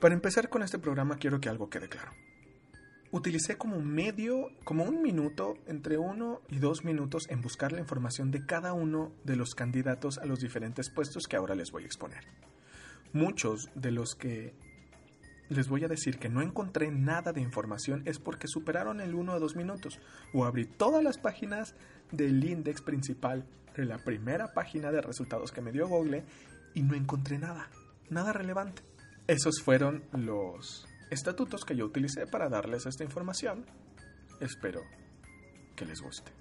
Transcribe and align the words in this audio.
Para 0.00 0.14
empezar 0.14 0.48
con 0.48 0.62
este 0.62 0.78
programa 0.78 1.16
quiero 1.16 1.40
que 1.40 1.48
algo 1.48 1.70
quede 1.70 1.88
claro. 1.88 2.12
Utilicé 3.10 3.56
como 3.56 3.80
medio, 3.80 4.50
como 4.62 4.84
un 4.84 5.02
minuto, 5.02 5.54
entre 5.66 5.98
uno 5.98 6.40
y 6.48 6.58
dos 6.58 6.84
minutos 6.84 7.26
en 7.30 7.40
buscar 7.40 7.72
la 7.72 7.80
información 7.80 8.30
de 8.30 8.46
cada 8.46 8.74
uno 8.74 9.10
de 9.24 9.34
los 9.34 9.56
candidatos 9.56 10.18
a 10.18 10.26
los 10.26 10.38
diferentes 10.38 10.88
puestos 10.88 11.26
que 11.26 11.34
ahora 11.34 11.56
les 11.56 11.72
voy 11.72 11.82
a 11.82 11.86
exponer. 11.86 12.24
Muchos 13.12 13.70
de 13.74 13.90
los 13.90 14.14
que 14.14 14.54
les 15.48 15.68
voy 15.68 15.82
a 15.82 15.88
decir 15.88 16.18
que 16.18 16.28
no 16.28 16.42
encontré 16.42 16.92
nada 16.92 17.32
de 17.32 17.40
información 17.40 18.02
es 18.04 18.20
porque 18.20 18.46
superaron 18.46 19.00
el 19.00 19.16
uno 19.16 19.32
o 19.32 19.40
dos 19.40 19.56
minutos 19.56 19.98
o 20.32 20.44
abrí 20.44 20.64
todas 20.66 21.02
las 21.02 21.18
páginas 21.18 21.74
del 22.12 22.44
index 22.44 22.82
principal 22.82 23.46
de 23.74 23.84
la 23.84 23.98
primera 23.98 24.52
página 24.52 24.92
de 24.92 25.00
resultados 25.00 25.50
que 25.50 25.62
me 25.62 25.72
dio 25.72 25.88
Google 25.88 26.24
y 26.74 26.82
no 26.82 26.94
encontré 26.94 27.38
nada, 27.38 27.68
nada 28.10 28.32
relevante. 28.32 28.82
Esos 29.28 29.60
fueron 29.60 30.04
los 30.12 30.88
estatutos 31.10 31.66
que 31.66 31.76
yo 31.76 31.84
utilicé 31.84 32.26
para 32.26 32.48
darles 32.48 32.86
esta 32.86 33.04
información. 33.04 33.66
Espero 34.40 34.80
que 35.76 35.84
les 35.84 36.00
guste. 36.00 36.32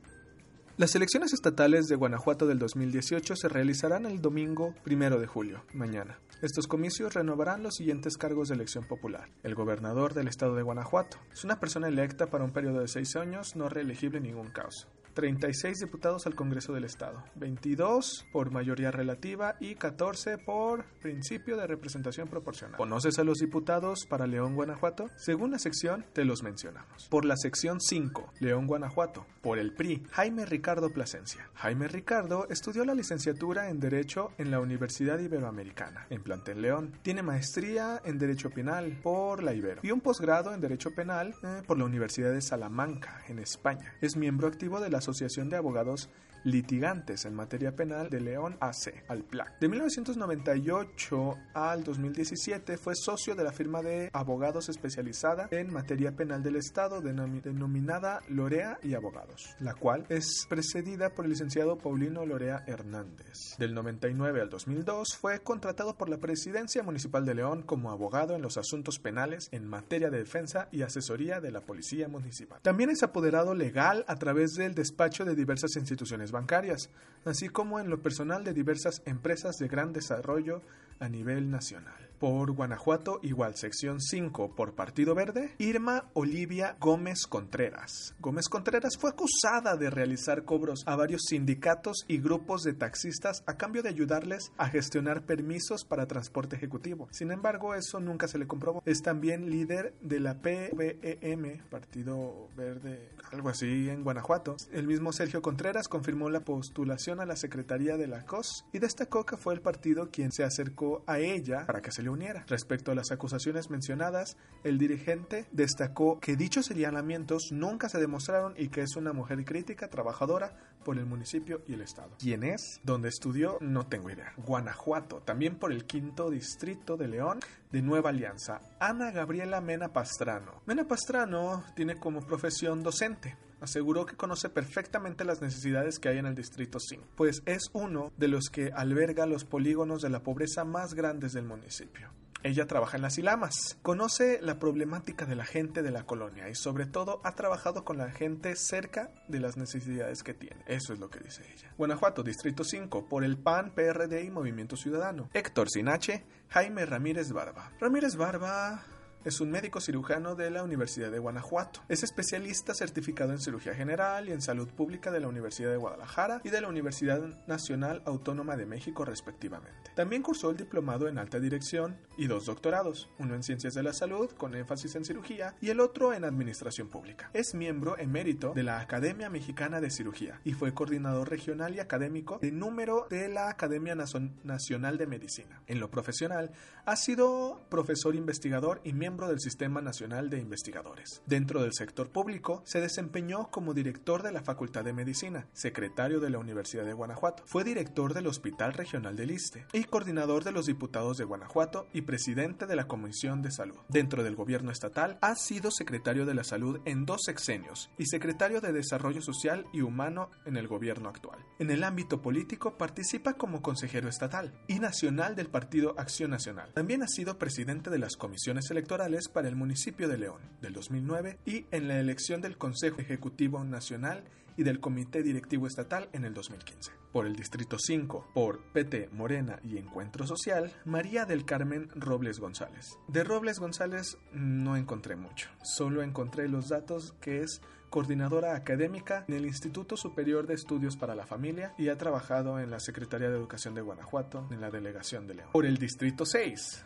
Las 0.77 0.95
elecciones 0.95 1.33
estatales 1.33 1.87
de 1.87 1.97
Guanajuato 1.97 2.47
del 2.47 2.59
2018 2.59 3.35
se 3.35 3.49
realizarán 3.49 4.05
el 4.05 4.21
domingo 4.21 4.73
1 4.89 5.19
de 5.19 5.27
julio, 5.27 5.65
mañana. 5.73 6.17
Estos 6.41 6.67
comicios 6.67 7.13
renovarán 7.13 7.61
los 7.61 7.75
siguientes 7.75 8.15
cargos 8.15 8.47
de 8.47 8.55
elección 8.55 8.85
popular. 8.85 9.27
El 9.43 9.53
gobernador 9.53 10.13
del 10.13 10.29
estado 10.29 10.55
de 10.55 10.63
Guanajuato 10.63 11.17
es 11.33 11.43
una 11.43 11.59
persona 11.59 11.89
electa 11.89 12.27
para 12.27 12.45
un 12.45 12.53
periodo 12.53 12.79
de 12.79 12.87
seis 12.87 13.17
años, 13.17 13.57
no 13.57 13.67
reelegible 13.67 14.19
en 14.19 14.23
ningún 14.23 14.47
caso. 14.51 14.87
36 15.17 15.79
diputados 15.79 16.27
al 16.27 16.35
Congreso 16.35 16.73
del 16.73 16.83
Estado, 16.83 17.23
22 17.37 18.27
por 18.31 18.51
mayoría 18.51 18.91
relativa 18.91 19.55
y 19.59 19.73
14 19.73 20.37
por 20.37 20.85
principio 21.01 21.57
de 21.57 21.65
representación 21.65 22.27
proporcional. 22.27 22.77
¿Conoces 22.77 23.17
a 23.17 23.23
los 23.23 23.39
diputados 23.39 24.05
para 24.07 24.27
León, 24.27 24.53
Guanajuato? 24.53 25.09
Según 25.15 25.49
la 25.49 25.57
sección, 25.57 26.05
te 26.13 26.23
los 26.23 26.43
mencionamos. 26.43 27.07
Por 27.09 27.25
la 27.25 27.35
sección 27.35 27.81
5, 27.81 28.33
León, 28.41 28.67
Guanajuato. 28.67 29.25
Por 29.41 29.57
el 29.57 29.73
PRI, 29.73 30.03
Jaime 30.11 30.45
Ricardo 30.45 30.91
Plasencia. 30.91 31.49
Jaime 31.55 31.87
Ricardo 31.87 32.45
estudió 32.51 32.85
la 32.85 32.93
licenciatura 32.93 33.69
en 33.69 33.79
Derecho 33.79 34.33
en 34.37 34.51
la 34.51 34.59
Universidad 34.59 35.17
Iberoamericana, 35.17 36.05
en 36.11 36.21
Plantel 36.21 36.61
León. 36.61 36.93
Tiene 37.01 37.23
maestría 37.23 37.99
en 38.05 38.19
Derecho 38.19 38.51
Penal 38.51 38.99
por 39.01 39.41
la 39.41 39.55
Ibero 39.55 39.81
y 39.81 39.89
un 39.89 40.01
posgrado 40.01 40.53
en 40.53 40.61
Derecho 40.61 40.91
Penal 40.91 41.33
eh, 41.41 41.63
por 41.65 41.79
la 41.79 41.85
Universidad 41.85 42.31
de 42.31 42.41
Salamanca, 42.41 43.23
en 43.27 43.39
España. 43.39 43.95
Es 43.99 44.15
miembro 44.15 44.47
activo 44.47 44.79
de 44.79 44.91
la 44.91 45.01
Asociación 45.07 45.47
de 45.49 45.55
Abogados 45.55 46.09
litigantes 46.47 47.25
en 47.25 47.33
materia 47.33 47.75
penal 47.75 48.09
de 48.09 48.21
León 48.21 48.57
AC, 48.61 49.03
al 49.09 49.23
PLAC. 49.23 49.59
De 49.59 49.67
1998 49.67 51.37
al 51.53 51.83
2017 51.83 52.77
fue 52.77 52.93
socio 52.95 53.35
de 53.35 53.43
la 53.43 53.51
firma 53.51 53.81
de 53.81 54.09
abogados 54.13 54.69
especializada 54.69 55.49
en 55.51 55.71
materia 55.71 56.15
penal 56.15 56.41
del 56.41 56.55
Estado 56.55 57.01
denominada 57.01 58.21
Lorea 58.29 58.79
y 58.81 58.93
Abogados, 58.93 59.55
la 59.59 59.73
cual 59.73 60.05
es 60.09 60.45
precedida 60.49 61.13
por 61.13 61.25
el 61.25 61.31
licenciado 61.31 61.77
Paulino 61.77 62.25
Lorea 62.25 62.63
Hernández. 62.65 63.57
Del 63.57 63.73
99 63.73 64.41
al 64.41 64.49
2002 64.49 65.17
fue 65.19 65.39
contratado 65.41 65.97
por 65.97 66.09
la 66.09 66.17
Presidencia 66.17 66.81
Municipal 66.81 67.25
de 67.25 67.35
León 67.35 67.63
como 67.63 67.91
abogado 67.91 68.35
en 68.35 68.41
los 68.41 68.57
asuntos 68.57 68.99
penales 68.99 69.49
en 69.51 69.67
materia 69.67 70.09
de 70.09 70.19
defensa 70.19 70.69
y 70.71 70.81
asesoría 70.81 71.41
de 71.41 71.51
la 71.51 71.61
Policía 71.61 72.07
Municipal. 72.07 72.61
También 72.61 72.89
es 72.89 73.03
apoderado 73.03 73.53
legal 73.53 74.05
a 74.07 74.15
través 74.15 74.53
del 74.53 74.73
despacho 74.73 75.25
de 75.25 75.35
diversas 75.35 75.75
instituciones 75.75 76.31
bancarias, 76.37 76.89
así 77.25 77.49
como 77.49 77.79
en 77.79 77.89
lo 77.89 78.01
personal 78.01 78.43
de 78.43 78.53
diversas 78.53 79.01
empresas 79.05 79.57
de 79.57 79.67
gran 79.67 79.91
desarrollo 79.91 80.61
a 80.99 81.09
nivel 81.09 81.49
nacional 81.49 82.06
por 82.19 82.51
Guanajuato, 82.51 83.19
igual 83.23 83.55
sección 83.55 84.01
5 84.01 84.55
por 84.55 84.73
Partido 84.73 85.15
Verde, 85.15 85.53
Irma 85.57 86.05
Olivia 86.13 86.75
Gómez 86.79 87.27
Contreras. 87.27 88.15
Gómez 88.19 88.49
Contreras 88.49 88.97
fue 88.97 89.11
acusada 89.11 89.75
de 89.75 89.89
realizar 89.89 90.43
cobros 90.43 90.83
a 90.85 90.95
varios 90.95 91.23
sindicatos 91.27 92.05
y 92.07 92.17
grupos 92.19 92.63
de 92.63 92.73
taxistas 92.73 93.43
a 93.45 93.57
cambio 93.57 93.83
de 93.83 93.89
ayudarles 93.89 94.51
a 94.57 94.69
gestionar 94.69 95.23
permisos 95.23 95.85
para 95.85 96.07
transporte 96.07 96.55
ejecutivo. 96.55 97.07
Sin 97.11 97.31
embargo, 97.31 97.75
eso 97.75 97.99
nunca 97.99 98.27
se 98.27 98.37
le 98.37 98.47
comprobó. 98.47 98.81
Es 98.85 99.01
también 99.01 99.49
líder 99.49 99.93
de 100.01 100.19
la 100.19 100.41
PVEM, 100.41 101.59
Partido 101.69 102.49
Verde, 102.55 103.09
algo 103.31 103.49
así 103.49 103.89
en 103.89 104.03
Guanajuato. 104.03 104.57
El 104.71 104.87
mismo 104.87 105.11
Sergio 105.11 105.41
Contreras 105.41 105.87
confirmó 105.87 106.29
la 106.29 106.41
postulación 106.41 107.19
a 107.19 107.25
la 107.25 107.35
Secretaría 107.35 107.97
de 107.97 108.07
la 108.07 108.25
COS 108.25 108.65
y 108.73 108.79
destacó 108.79 109.25
que 109.25 109.37
fue 109.37 109.53
el 109.53 109.61
partido 109.61 110.09
quien 110.11 110.31
se 110.31 110.43
acercó 110.43 111.03
a 111.07 111.19
ella 111.19 111.65
para 111.65 111.81
que 111.81 111.91
se 111.91 112.03
uniera. 112.09 112.45
Respecto 112.47 112.91
a 112.91 112.95
las 112.95 113.11
acusaciones 113.11 113.69
mencionadas, 113.69 114.37
el 114.63 114.77
dirigente 114.77 115.45
destacó 115.51 116.19
que 116.19 116.35
dichos 116.35 116.65
señalamientos 116.65 117.51
nunca 117.51 117.89
se 117.89 117.99
demostraron 117.99 118.53
y 118.57 118.69
que 118.69 118.81
es 118.81 118.95
una 118.95 119.13
mujer 119.13 119.43
crítica, 119.45 119.89
trabajadora 119.89 120.55
por 120.83 120.97
el 120.97 121.05
municipio 121.05 121.61
y 121.67 121.73
el 121.73 121.81
estado. 121.81 122.11
¿Quién 122.19 122.43
es? 122.43 122.79
¿Dónde 122.83 123.09
estudió? 123.09 123.57
No 123.61 123.87
tengo 123.87 124.09
idea. 124.09 124.33
Guanajuato, 124.37 125.21
también 125.21 125.57
por 125.57 125.71
el 125.71 125.85
quinto 125.85 126.29
distrito 126.29 126.97
de 126.97 127.07
León 127.07 127.39
de 127.71 127.81
Nueva 127.81 128.09
Alianza. 128.09 128.59
Ana 128.79 129.11
Gabriela 129.11 129.61
Mena 129.61 129.89
Pastrano. 129.89 130.61
Mena 130.65 130.85
Pastrano 130.85 131.63
tiene 131.75 131.97
como 131.97 132.21
profesión 132.21 132.83
docente 132.83 133.35
aseguró 133.61 134.05
que 134.05 134.15
conoce 134.15 134.49
perfectamente 134.49 135.25
las 135.25 135.41
necesidades 135.41 135.99
que 135.99 136.09
hay 136.09 136.17
en 136.17 136.25
el 136.25 136.35
Distrito 136.35 136.79
5, 136.79 137.03
pues 137.15 137.41
es 137.45 137.69
uno 137.73 138.11
de 138.17 138.27
los 138.27 138.49
que 138.49 138.71
alberga 138.73 139.25
los 139.25 139.45
polígonos 139.45 140.01
de 140.01 140.09
la 140.09 140.23
pobreza 140.23 140.63
más 140.63 140.93
grandes 140.93 141.33
del 141.33 141.45
municipio. 141.45 142.09
Ella 142.43 142.67
trabaja 142.67 142.97
en 142.97 143.01
las 143.01 143.17
Ilamas, 143.17 143.77
conoce 143.81 144.39
la 144.41 144.59
problemática 144.59 145.25
de 145.25 145.35
la 145.35 145.43
gente 145.43 145.81
de 145.81 145.91
la 145.91 146.03
colonia 146.03 146.49
y 146.49 146.55
sobre 146.55 146.85
todo 146.85 147.19
ha 147.23 147.33
trabajado 147.33 147.83
con 147.83 147.97
la 147.97 148.11
gente 148.11 148.55
cerca 148.55 149.11
de 149.27 149.39
las 149.39 149.57
necesidades 149.57 150.21
que 150.21 150.35
tiene. 150.35 150.63
Eso 150.67 150.93
es 150.93 150.99
lo 150.99 151.09
que 151.09 151.19
dice 151.19 151.43
ella. 151.51 151.73
Guanajuato, 151.77 152.21
Distrito 152.21 152.63
5, 152.63 153.09
por 153.09 153.23
el 153.23 153.37
PAN, 153.37 153.71
PRD 153.73 154.23
y 154.23 154.29
Movimiento 154.29 154.77
Ciudadano. 154.77 155.29
Héctor 155.33 155.69
Sinache, 155.69 156.25
Jaime 156.49 156.85
Ramírez 156.85 157.31
Barba. 157.31 157.71
Ramírez 157.79 158.15
Barba 158.15 158.85
es 159.27 159.41
un 159.41 159.51
médico 159.51 159.81
cirujano 159.81 160.35
de 160.35 160.49
la 160.49 160.63
Universidad 160.63 161.11
de 161.11 161.19
Guanajuato. 161.19 161.81
Es 161.89 162.01
especialista 162.01 162.73
certificado 162.73 163.33
en 163.33 163.39
cirugía 163.39 163.75
general 163.75 164.29
y 164.29 164.31
en 164.31 164.41
salud 164.41 164.69
pública 164.69 165.11
de 165.11 165.19
la 165.19 165.27
Universidad 165.27 165.69
de 165.69 165.75
Guadalajara 165.75 166.39
y 166.45 166.49
de 166.49 166.61
la 166.61 166.69
Universidad 166.69 167.19
Nacional 167.45 168.01
Autónoma 168.05 168.55
de 168.55 168.65
México 168.65 169.03
respectivamente. 169.03 169.91
También 169.95 170.21
cursó 170.21 170.49
el 170.49 170.55
diplomado 170.55 171.09
en 171.09 171.17
alta 171.17 171.41
dirección 171.41 171.97
y 172.17 172.27
dos 172.27 172.45
doctorados, 172.45 173.09
uno 173.19 173.35
en 173.35 173.43
ciencias 173.43 173.73
de 173.73 173.83
la 173.83 173.91
salud 173.91 174.31
con 174.31 174.55
énfasis 174.55 174.95
en 174.95 175.03
cirugía 175.03 175.55
y 175.59 175.71
el 175.71 175.81
otro 175.81 176.13
en 176.13 176.23
administración 176.23 176.87
pública. 176.87 177.29
Es 177.33 177.53
miembro 177.53 177.97
emérito 177.97 178.53
de 178.53 178.63
la 178.63 178.79
Academia 178.79 179.29
Mexicana 179.29 179.81
de 179.81 179.91
Cirugía 179.91 180.39
y 180.45 180.53
fue 180.53 180.73
coordinador 180.73 181.29
regional 181.29 181.75
y 181.75 181.81
académico 181.81 182.39
de 182.41 182.53
número 182.53 183.07
de 183.09 183.27
la 183.27 183.49
Academia 183.49 183.93
Nacional 183.93 184.97
de 184.97 185.05
Medicina. 185.05 185.61
En 185.67 185.81
lo 185.81 185.91
profesional, 185.91 186.53
ha 186.85 186.95
sido 186.95 187.59
profesor 187.69 188.15
investigador 188.15 188.79
y 188.85 188.93
miembro 188.93 189.16
del 189.25 189.39
Sistema 189.39 189.81
Nacional 189.81 190.29
de 190.29 190.37
Investigadores. 190.37 191.23
Dentro 191.25 191.63
del 191.63 191.73
sector 191.73 192.11
público, 192.11 192.61
se 192.65 192.81
desempeñó 192.81 193.49
como 193.49 193.73
director 193.73 194.21
de 194.21 194.31
la 194.31 194.43
Facultad 194.43 194.83
de 194.83 194.93
Medicina, 194.93 195.47
secretario 195.53 196.19
de 196.19 196.29
la 196.29 196.37
Universidad 196.37 196.85
de 196.85 196.93
Guanajuato, 196.93 197.43
fue 197.47 197.63
director 197.63 198.13
del 198.13 198.27
Hospital 198.27 198.73
Regional 198.73 199.15
del 199.15 199.31
Iste 199.31 199.65
y 199.73 199.85
coordinador 199.85 200.43
de 200.43 200.51
los 200.51 200.67
diputados 200.67 201.17
de 201.17 201.23
Guanajuato 201.23 201.87
y 201.93 202.01
presidente 202.01 202.67
de 202.67 202.75
la 202.75 202.87
Comisión 202.87 203.41
de 203.41 203.51
Salud. 203.51 203.77
Dentro 203.87 204.23
del 204.23 204.35
gobierno 204.35 204.71
estatal, 204.71 205.17
ha 205.21 205.35
sido 205.35 205.71
secretario 205.71 206.25
de 206.25 206.33
la 206.33 206.43
Salud 206.43 206.81
en 206.85 207.05
dos 207.05 207.23
sexenios 207.25 207.89
y 207.97 208.05
secretario 208.05 208.61
de 208.61 208.73
Desarrollo 208.73 209.21
Social 209.21 209.65
y 209.71 209.81
Humano 209.81 210.29
en 210.45 210.57
el 210.57 210.67
gobierno 210.67 211.09
actual. 211.09 211.39
En 211.59 211.71
el 211.71 211.83
ámbito 211.83 212.21
político, 212.21 212.77
participa 212.77 213.33
como 213.35 213.61
consejero 213.61 214.09
estatal 214.09 214.53
y 214.67 214.79
nacional 214.79 215.35
del 215.35 215.47
Partido 215.47 215.95
Acción 215.97 216.31
Nacional. 216.31 216.73
También 216.73 217.03
ha 217.03 217.07
sido 217.07 217.37
presidente 217.37 217.89
de 217.89 217.99
las 217.99 218.17
comisiones 218.17 218.69
electorales 218.69 218.96
para 219.31 219.47
el 219.47 219.55
municipio 219.55 220.07
de 220.07 220.17
León 220.17 220.41
del 220.59 220.73
2009 220.73 221.37
y 221.45 221.67
en 221.69 221.87
la 221.87 221.99
elección 221.99 222.41
del 222.41 222.57
Consejo 222.57 222.99
Ejecutivo 222.99 223.63
Nacional 223.63 224.23
y 224.57 224.63
del 224.63 224.79
Comité 224.79 225.21
Directivo 225.21 225.67
Estatal 225.67 226.09
en 226.13 226.25
el 226.25 226.33
2015. 226.33 226.91
Por 227.13 227.27
el 227.27 227.35
Distrito 227.35 227.77
5, 227.77 228.31
por 228.33 228.59
PT 228.73 229.09
Morena 229.11 229.59
y 229.63 229.77
Encuentro 229.77 230.25
Social, 230.25 230.71
María 230.83 231.25
del 231.25 231.45
Carmen 231.45 231.89
Robles 231.93 232.39
González. 232.39 232.97
De 233.07 233.23
Robles 233.23 233.59
González 233.59 234.17
no 234.33 234.75
encontré 234.75 235.15
mucho, 235.15 235.47
solo 235.61 236.01
encontré 236.01 236.49
los 236.49 236.69
datos 236.69 237.13
que 237.21 237.41
es 237.41 237.61
coordinadora 237.91 238.55
académica 238.55 239.25
en 239.27 239.35
el 239.35 239.45
Instituto 239.45 239.95
Superior 239.95 240.47
de 240.47 240.55
Estudios 240.55 240.97
para 240.97 241.13
la 241.13 241.27
Familia 241.27 241.75
y 241.77 241.89
ha 241.89 241.97
trabajado 241.97 242.59
en 242.59 242.71
la 242.71 242.79
Secretaría 242.79 243.29
de 243.29 243.37
Educación 243.37 243.75
de 243.75 243.81
Guanajuato, 243.81 244.47
en 244.49 244.59
la 244.59 244.71
Delegación 244.71 245.27
de 245.27 245.35
León. 245.35 245.49
Por 245.53 245.67
el 245.67 245.77
Distrito 245.77 246.25
6, 246.25 246.83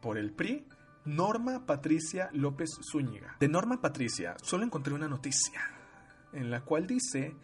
por 0.00 0.16
el 0.16 0.32
PRI, 0.32 0.64
Norma 1.04 1.64
Patricia 1.66 2.28
López 2.32 2.70
Zúñiga. 2.82 3.36
De 3.40 3.48
Norma 3.48 3.80
Patricia 3.80 4.36
solo 4.42 4.64
encontré 4.64 4.94
una 4.94 5.08
noticia 5.08 5.60
en 6.32 6.50
la 6.50 6.60
cual 6.60 6.86
dice 6.86 7.34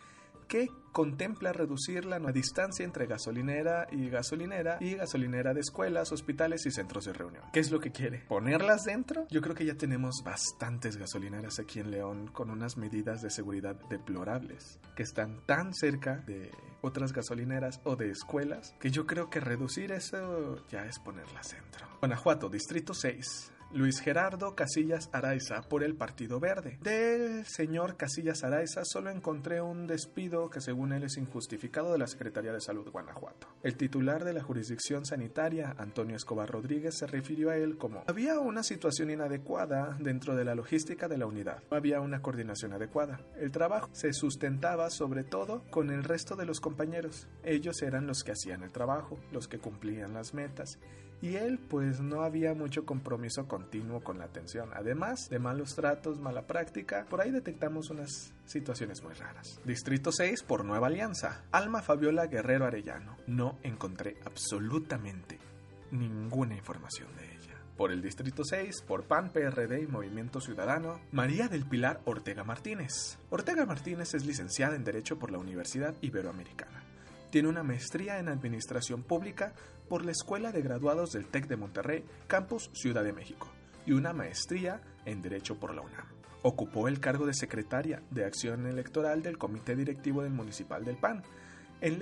que 0.46 0.68
contempla 0.92 1.52
reducir 1.52 2.06
la 2.06 2.18
distancia 2.32 2.84
entre 2.84 3.06
gasolinera 3.06 3.86
y 3.90 4.08
gasolinera 4.08 4.78
y 4.80 4.94
gasolinera 4.94 5.52
de 5.52 5.60
escuelas, 5.60 6.10
hospitales 6.10 6.64
y 6.64 6.70
centros 6.70 7.04
de 7.04 7.12
reunión. 7.12 7.44
¿Qué 7.52 7.60
es 7.60 7.70
lo 7.70 7.80
que 7.80 7.92
quiere? 7.92 8.24
¿Ponerlas 8.28 8.84
dentro? 8.84 9.26
Yo 9.30 9.42
creo 9.42 9.54
que 9.54 9.66
ya 9.66 9.74
tenemos 9.74 10.22
bastantes 10.24 10.96
gasolineras 10.96 11.58
aquí 11.58 11.80
en 11.80 11.90
León 11.90 12.28
con 12.28 12.48
unas 12.48 12.78
medidas 12.78 13.20
de 13.20 13.30
seguridad 13.30 13.76
deplorables 13.90 14.80
que 14.94 15.02
están 15.02 15.44
tan 15.44 15.74
cerca 15.74 16.16
de 16.26 16.50
otras 16.80 17.12
gasolineras 17.12 17.80
o 17.84 17.96
de 17.96 18.10
escuelas 18.10 18.74
que 18.80 18.90
yo 18.90 19.06
creo 19.06 19.28
que 19.28 19.40
reducir 19.40 19.92
eso 19.92 20.66
ya 20.68 20.86
es 20.86 20.98
ponerlas 20.98 21.52
dentro. 21.52 21.86
Guanajuato, 22.00 22.48
Distrito 22.48 22.94
6. 22.94 23.52
Luis 23.76 24.00
Gerardo 24.00 24.54
Casillas 24.54 25.10
Araiza 25.12 25.60
por 25.60 25.84
el 25.84 25.94
Partido 25.96 26.40
Verde. 26.40 26.78
Del 26.80 27.44
señor 27.44 27.98
Casillas 27.98 28.42
Araiza 28.42 28.86
solo 28.86 29.10
encontré 29.10 29.60
un 29.60 29.86
despido 29.86 30.48
que 30.48 30.62
según 30.62 30.94
él 30.94 31.02
es 31.02 31.18
injustificado 31.18 31.92
de 31.92 31.98
la 31.98 32.06
Secretaría 32.06 32.54
de 32.54 32.62
Salud 32.62 32.88
Guanajuato. 32.90 33.48
El 33.62 33.76
titular 33.76 34.24
de 34.24 34.32
la 34.32 34.42
jurisdicción 34.42 35.04
sanitaria, 35.04 35.74
Antonio 35.76 36.16
Escobar 36.16 36.50
Rodríguez, 36.50 36.96
se 36.96 37.06
refirió 37.06 37.50
a 37.50 37.58
él 37.58 37.76
como 37.76 38.02
había 38.06 38.40
una 38.40 38.62
situación 38.62 39.10
inadecuada 39.10 39.94
dentro 40.00 40.34
de 40.34 40.46
la 40.46 40.54
logística 40.54 41.06
de 41.06 41.18
la 41.18 41.26
unidad. 41.26 41.62
No 41.70 41.76
había 41.76 42.00
una 42.00 42.22
coordinación 42.22 42.72
adecuada. 42.72 43.20
El 43.38 43.50
trabajo 43.50 43.90
se 43.92 44.14
sustentaba 44.14 44.88
sobre 44.88 45.22
todo 45.22 45.62
con 45.68 45.90
el 45.90 46.02
resto 46.02 46.34
de 46.34 46.46
los 46.46 46.60
compañeros. 46.60 47.28
Ellos 47.44 47.82
eran 47.82 48.06
los 48.06 48.24
que 48.24 48.32
hacían 48.32 48.62
el 48.62 48.72
trabajo, 48.72 49.18
los 49.32 49.48
que 49.48 49.58
cumplían 49.58 50.14
las 50.14 50.32
metas 50.32 50.78
y 51.22 51.36
él 51.36 51.58
pues 51.58 52.00
no 52.00 52.22
había 52.22 52.54
mucho 52.54 52.84
compromiso 52.84 53.46
continuo 53.48 54.00
con 54.00 54.18
la 54.18 54.24
atención. 54.24 54.70
Además 54.74 55.28
de 55.30 55.38
malos 55.38 55.74
tratos, 55.74 56.20
mala 56.20 56.46
práctica, 56.46 57.06
por 57.08 57.20
ahí 57.20 57.30
detectamos 57.30 57.90
unas 57.90 58.32
situaciones 58.44 59.02
muy 59.02 59.14
raras. 59.14 59.60
Distrito 59.64 60.12
6 60.12 60.42
por 60.42 60.64
Nueva 60.64 60.88
Alianza. 60.88 61.44
Alma 61.52 61.82
Fabiola 61.82 62.26
Guerrero 62.26 62.66
Arellano. 62.66 63.16
No 63.26 63.58
encontré 63.62 64.16
absolutamente 64.24 65.38
ninguna 65.90 66.56
información 66.56 67.08
de 67.16 67.24
ella. 67.24 67.36
Por 67.76 67.92
el 67.92 68.00
Distrito 68.00 68.42
6, 68.42 68.82
por 68.86 69.04
PAN, 69.04 69.32
PRD 69.32 69.82
y 69.82 69.86
Movimiento 69.86 70.40
Ciudadano, 70.40 70.98
María 71.12 71.48
del 71.48 71.66
Pilar 71.66 72.00
Ortega 72.06 72.42
Martínez. 72.42 73.18
Ortega 73.28 73.66
Martínez 73.66 74.14
es 74.14 74.24
licenciada 74.24 74.76
en 74.76 74.84
Derecho 74.84 75.18
por 75.18 75.30
la 75.30 75.38
Universidad 75.38 75.94
Iberoamericana. 76.00 76.75
Tiene 77.36 77.50
una 77.50 77.62
maestría 77.62 78.18
en 78.18 78.30
Administración 78.30 79.02
Pública 79.02 79.52
por 79.90 80.06
la 80.06 80.12
Escuela 80.12 80.52
de 80.52 80.62
Graduados 80.62 81.12
del 81.12 81.26
TEC 81.26 81.48
de 81.48 81.58
Monterrey, 81.58 82.02
Campus 82.28 82.70
Ciudad 82.72 83.04
de 83.04 83.12
México, 83.12 83.52
y 83.84 83.92
una 83.92 84.14
maestría 84.14 84.80
en 85.04 85.20
Derecho 85.20 85.60
por 85.60 85.74
la 85.74 85.82
UNAM. 85.82 86.06
Ocupó 86.40 86.88
el 86.88 86.98
cargo 86.98 87.26
de 87.26 87.34
secretaria 87.34 88.02
de 88.10 88.24
Acción 88.24 88.66
Electoral 88.66 89.22
del 89.22 89.36
Comité 89.36 89.76
Directivo 89.76 90.22
del 90.22 90.32
Municipal 90.32 90.82
del 90.82 90.96
PAN. 90.96 91.24
En, 91.82 91.98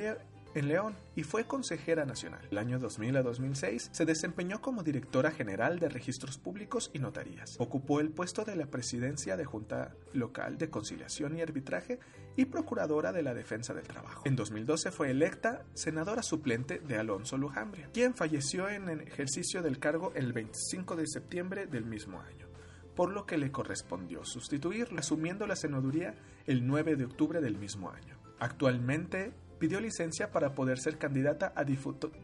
en 0.54 0.68
León 0.68 0.94
y 1.16 1.22
fue 1.22 1.44
consejera 1.44 2.04
nacional. 2.04 2.46
El 2.50 2.58
año 2.58 2.78
2000 2.78 3.16
a 3.16 3.22
2006 3.22 3.90
se 3.92 4.04
desempeñó 4.04 4.60
como 4.60 4.82
directora 4.82 5.30
general 5.30 5.78
de 5.78 5.88
registros 5.88 6.38
públicos 6.38 6.90
y 6.92 6.98
notarías. 6.98 7.56
Ocupó 7.58 8.00
el 8.00 8.10
puesto 8.10 8.44
de 8.44 8.56
la 8.56 8.66
presidencia 8.66 9.36
de 9.36 9.44
Junta 9.44 9.94
Local 10.12 10.58
de 10.58 10.70
Conciliación 10.70 11.36
y 11.36 11.42
Arbitraje 11.42 11.98
y 12.36 12.46
procuradora 12.46 13.12
de 13.12 13.22
la 13.22 13.34
Defensa 13.34 13.74
del 13.74 13.86
Trabajo. 13.86 14.22
En 14.24 14.36
2012 14.36 14.90
fue 14.90 15.10
electa 15.10 15.64
senadora 15.74 16.22
suplente 16.22 16.78
de 16.78 16.98
Alonso 16.98 17.36
Lujambria, 17.36 17.90
quien 17.92 18.14
falleció 18.14 18.68
en 18.68 18.88
el 18.88 19.00
ejercicio 19.00 19.62
del 19.62 19.78
cargo 19.78 20.12
el 20.14 20.32
25 20.32 20.96
de 20.96 21.06
septiembre 21.06 21.66
del 21.66 21.84
mismo 21.84 22.20
año 22.20 22.44
por 22.94 23.10
lo 23.10 23.26
que 23.26 23.38
le 23.38 23.50
correspondió 23.50 24.24
sustituirlo, 24.24 25.00
asumiendo 25.00 25.46
la 25.46 25.56
senaduría 25.56 26.14
el 26.46 26.66
9 26.66 26.96
de 26.96 27.06
octubre 27.06 27.40
del 27.40 27.56
mismo 27.56 27.90
año. 27.90 28.16
Actualmente 28.38 29.32
pidió 29.58 29.80
licencia 29.80 30.30
para 30.30 30.54
poder 30.54 30.78
ser 30.78 30.98
candidata 30.98 31.52
a 31.56 31.64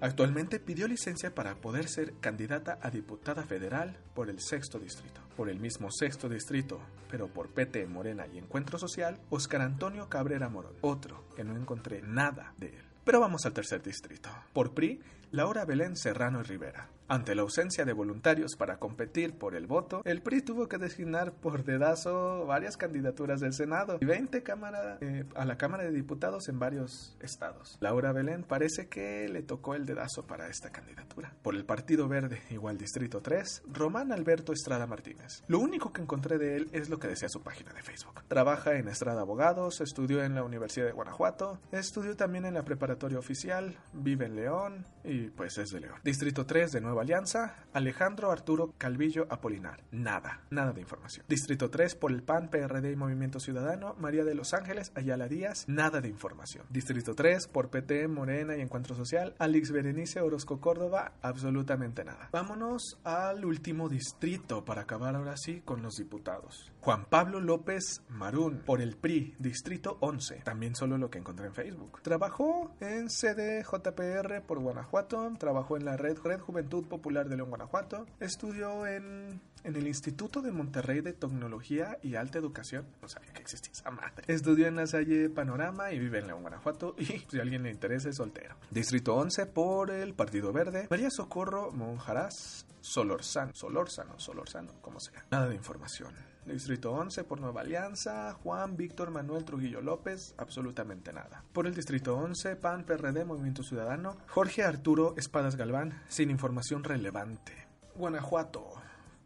Actualmente 0.01 0.61
pidió 0.61 0.87
licencia 0.87 1.35
para 1.35 1.55
poder 1.57 1.89
ser 1.89 2.15
candidata 2.21 2.79
a 2.83 2.91
diputada 2.91 3.43
federal 3.45 3.97
por 4.15 4.29
el 4.29 4.41
sexto 4.41 4.79
distrito. 4.79 5.21
Por 5.37 5.49
el 5.49 5.59
mismo 5.59 5.91
sexto 5.91 6.29
distrito, 6.29 6.81
pero 7.11 7.29
por 7.29 7.49
PT, 7.49 7.87
Morena 7.87 8.27
y 8.27 8.39
Encuentro 8.39 8.79
Social, 8.79 9.19
Oscar 9.31 9.63
Antonio 9.63 10.09
Cabrera 10.09 10.49
Morón. 10.49 10.75
Otro 10.81 11.25
que 11.35 11.45
no 11.45 11.57
encontré 11.57 12.03
nada 12.03 12.55
de 12.59 12.69
él. 12.69 12.85
Pero 13.05 13.21
vamos 13.21 13.45
al 13.47 13.53
tercer 13.53 13.83
distrito. 13.83 14.29
Por 14.53 14.73
PRI, 14.75 15.01
Laura 15.33 15.65
Belén 15.65 15.97
Serrano 15.97 16.43
Rivera. 16.43 16.89
Ante 17.11 17.35
la 17.35 17.43
ausencia 17.43 17.85
de 17.85 17.93
voluntarios 17.93 18.55
para 18.57 18.79
competir 18.79 19.37
por 19.37 19.57
el 19.57 19.67
voto, 19.67 20.01
el 20.05 20.23
PRI 20.23 20.43
tuvo 20.43 20.69
que 20.69 20.79
designar 20.79 21.33
por 21.33 21.65
dedazo 21.65 22.47
varias 22.47 22.77
candidaturas 22.77 23.41
del 23.41 23.53
Senado 23.53 23.99
y 24.01 24.05
20 24.05 24.45
cámara, 24.45 24.99
eh, 25.01 25.25
a 25.35 25.45
la 25.45 25.59
Cámara 25.59 25.83
de 25.83 25.91
Diputados 25.91 26.49
en 26.49 26.61
varios 26.61 27.17
estados. 27.21 27.77
Laura 27.81 28.13
Belén 28.13 28.45
parece 28.45 28.87
que 28.87 29.29
le 29.29 29.43
tocó 29.43 29.75
el 29.75 29.87
dedazo 29.87 30.25
para 30.25 30.47
esta 30.47 30.71
candidatura. 30.71 31.35
Por 31.43 31.57
el 31.57 31.65
Partido 31.65 32.07
Verde, 32.07 32.43
igual 32.51 32.79
Distrito 32.79 33.21
3, 33.21 33.63
Román 33.73 34.13
Alberto 34.13 34.53
Estrada 34.53 34.87
Martínez. 34.87 35.43
Lo 35.49 35.59
único 35.59 35.93
que 35.93 36.03
encontré 36.03 36.39
de 36.39 36.59
él 36.59 36.69
es 36.71 36.91
lo 36.91 37.01
que 37.01 37.09
decía 37.09 37.29
su 37.29 37.43
página 37.43 37.73
de 37.73 37.83
Facebook. 37.83 38.23
Trabaja 38.29 38.77
en 38.77 38.87
Estrada 38.87 39.23
Abogados, 39.23 39.81
estudió 39.81 40.23
en 40.23 40.37
la 40.37 40.45
Universidad 40.45 40.87
de 40.87 40.93
Guanajuato, 40.93 41.59
estudió 41.73 42.15
también 42.15 42.45
en 42.45 42.55
la 42.55 42.63
preparatoria 42.63 43.19
oficial, 43.19 43.77
vive 43.93 44.27
en 44.27 44.37
León 44.37 44.87
y 45.03 45.20
pues 45.29 45.59
es 45.59 45.71
de 45.71 45.81
León. 45.81 45.99
Distrito 46.03 46.47
3 46.47 46.73
de 46.73 46.81
Nueva 46.81 47.03
Alianza, 47.03 47.65
Alejandro 47.73 48.31
Arturo 48.31 48.75
Calvillo 48.79 49.27
Apolinar. 49.31 49.83
Nada, 49.91 50.43
nada 50.51 50.73
de 50.73 50.81
información. 50.81 51.27
Distrito 51.29 51.71
3 51.71 51.95
por 51.97 52.13
el 52.13 52.23
PAN, 52.23 52.49
PRD 52.49 52.93
y 52.93 52.97
Movimiento 52.97 53.41
Ciudadano, 53.41 53.95
María 53.99 54.25
de 54.25 54.35
los 54.35 54.55
Ángeles, 54.55 54.93
Ayala 54.95 55.29
Díaz. 55.29 55.65
Nada 55.69 56.01
de 56.01 56.09
información. 56.09 56.67
Distrito 56.71 57.15
3 57.15 57.49
por 57.49 57.71
PT, 57.71 58.09
Morena 58.09 58.57
y 58.57 58.61
Encuentro 58.61 58.95
Social, 58.95 59.35
Alex 59.39 59.71
Berenice 59.73 60.21
Orozco 60.21 60.61
Córdoba. 60.61 61.13
Absolutamente 61.23 62.05
nada. 62.05 62.29
Vámonos 62.33 62.99
al 63.05 63.45
último 63.45 63.89
distrito 63.89 64.65
para 64.65 64.83
acabar 64.83 65.17
ahora 65.17 65.37
sí 65.37 65.61
con 65.65 65.83
los 65.83 65.97
diputados. 65.97 66.73
Juan 66.81 67.05
Pablo 67.05 67.41
López 67.41 68.03
Marún 68.09 68.63
por 68.65 68.81
el 68.81 68.97
PRI, 68.97 69.35
Distrito 69.39 69.99
11. 70.01 70.43
También 70.45 70.75
solo 70.75 70.97
lo 70.97 71.11
que 71.11 71.19
encontré 71.19 71.47
en 71.47 71.55
Facebook. 71.55 72.01
Trabajó 72.03 72.75
en 72.81 73.09
CDJPR 73.09 74.43
por 74.47 74.61
Guanajuato, 74.61 75.10
trabajó 75.39 75.77
en 75.77 75.85
la 75.85 75.97
Red, 75.97 76.19
Red 76.23 76.41
Juventud 76.41 76.87
Popular 76.87 77.29
de 77.29 77.37
León, 77.37 77.51
Guanajuato. 77.51 78.07
Estudió 78.21 78.87
en, 78.87 79.41
en 79.65 79.77
el 79.77 79.87
Instituto 79.87 80.41
de 80.41 80.53
Monterrey 80.53 81.01
de 81.01 81.13
Tecnología 81.13 81.99
y 82.03 82.15
Alta 82.15 82.39
Educación. 82.39 82.87
No 83.03 83.09
sabía 83.09 83.33
que 83.33 83.43
existía 83.43 83.73
esa 83.73 83.91
madre. 83.91 84.25
Estudió 84.29 84.67
en 84.67 84.77
la 84.77 84.87
Salle 84.87 85.29
Panorama 85.29 85.93
y 85.93 85.99
vive 85.99 86.21
en 86.21 86.29
León, 86.29 86.43
Guanajuato. 86.43 86.95
Y 87.01 87.05
si 87.29 87.39
a 87.39 87.43
alguien 87.43 87.63
le 87.63 87.71
interesa, 87.71 88.09
es 88.09 88.17
soltero. 88.17 88.55
Distrito 88.71 89.17
11 89.17 89.47
por 89.47 89.91
el 89.91 90.15
Partido 90.15 90.53
Verde. 90.53 90.87
María 90.91 91.11
Socorro 91.11 91.73
Monjarás 91.73 92.67
Solorzano. 92.81 93.53
Solorzano, 93.55 94.19
Solorzano, 94.19 94.73
como 94.81 95.01
sea. 95.01 95.25
Nada 95.31 95.49
de 95.49 95.57
información. 95.57 96.15
Distrito 96.47 96.93
11 96.93 97.25
por 97.25 97.41
Nueva 97.41 97.61
Alianza, 97.61 98.33
Juan 98.43 98.77
Víctor 98.77 99.11
Manuel 99.11 99.45
Trujillo 99.45 99.81
López, 99.83 100.35
absolutamente 100.39 101.13
nada. 101.13 101.45
Por 101.53 101.67
el 101.67 101.75
Distrito 101.75 102.17
11, 102.17 102.57
PAN, 102.57 102.85
PRD, 102.85 103.25
Movimiento 103.25 103.63
Ciudadano, 103.63 104.17
Jorge 104.29 104.65
Arturo 104.65 105.15
Espadas 105.17 105.57
Galván, 105.57 106.01
sin 106.09 106.31
información 106.31 106.83
relevante. 106.83 107.69
Guanajuato, 107.95 108.80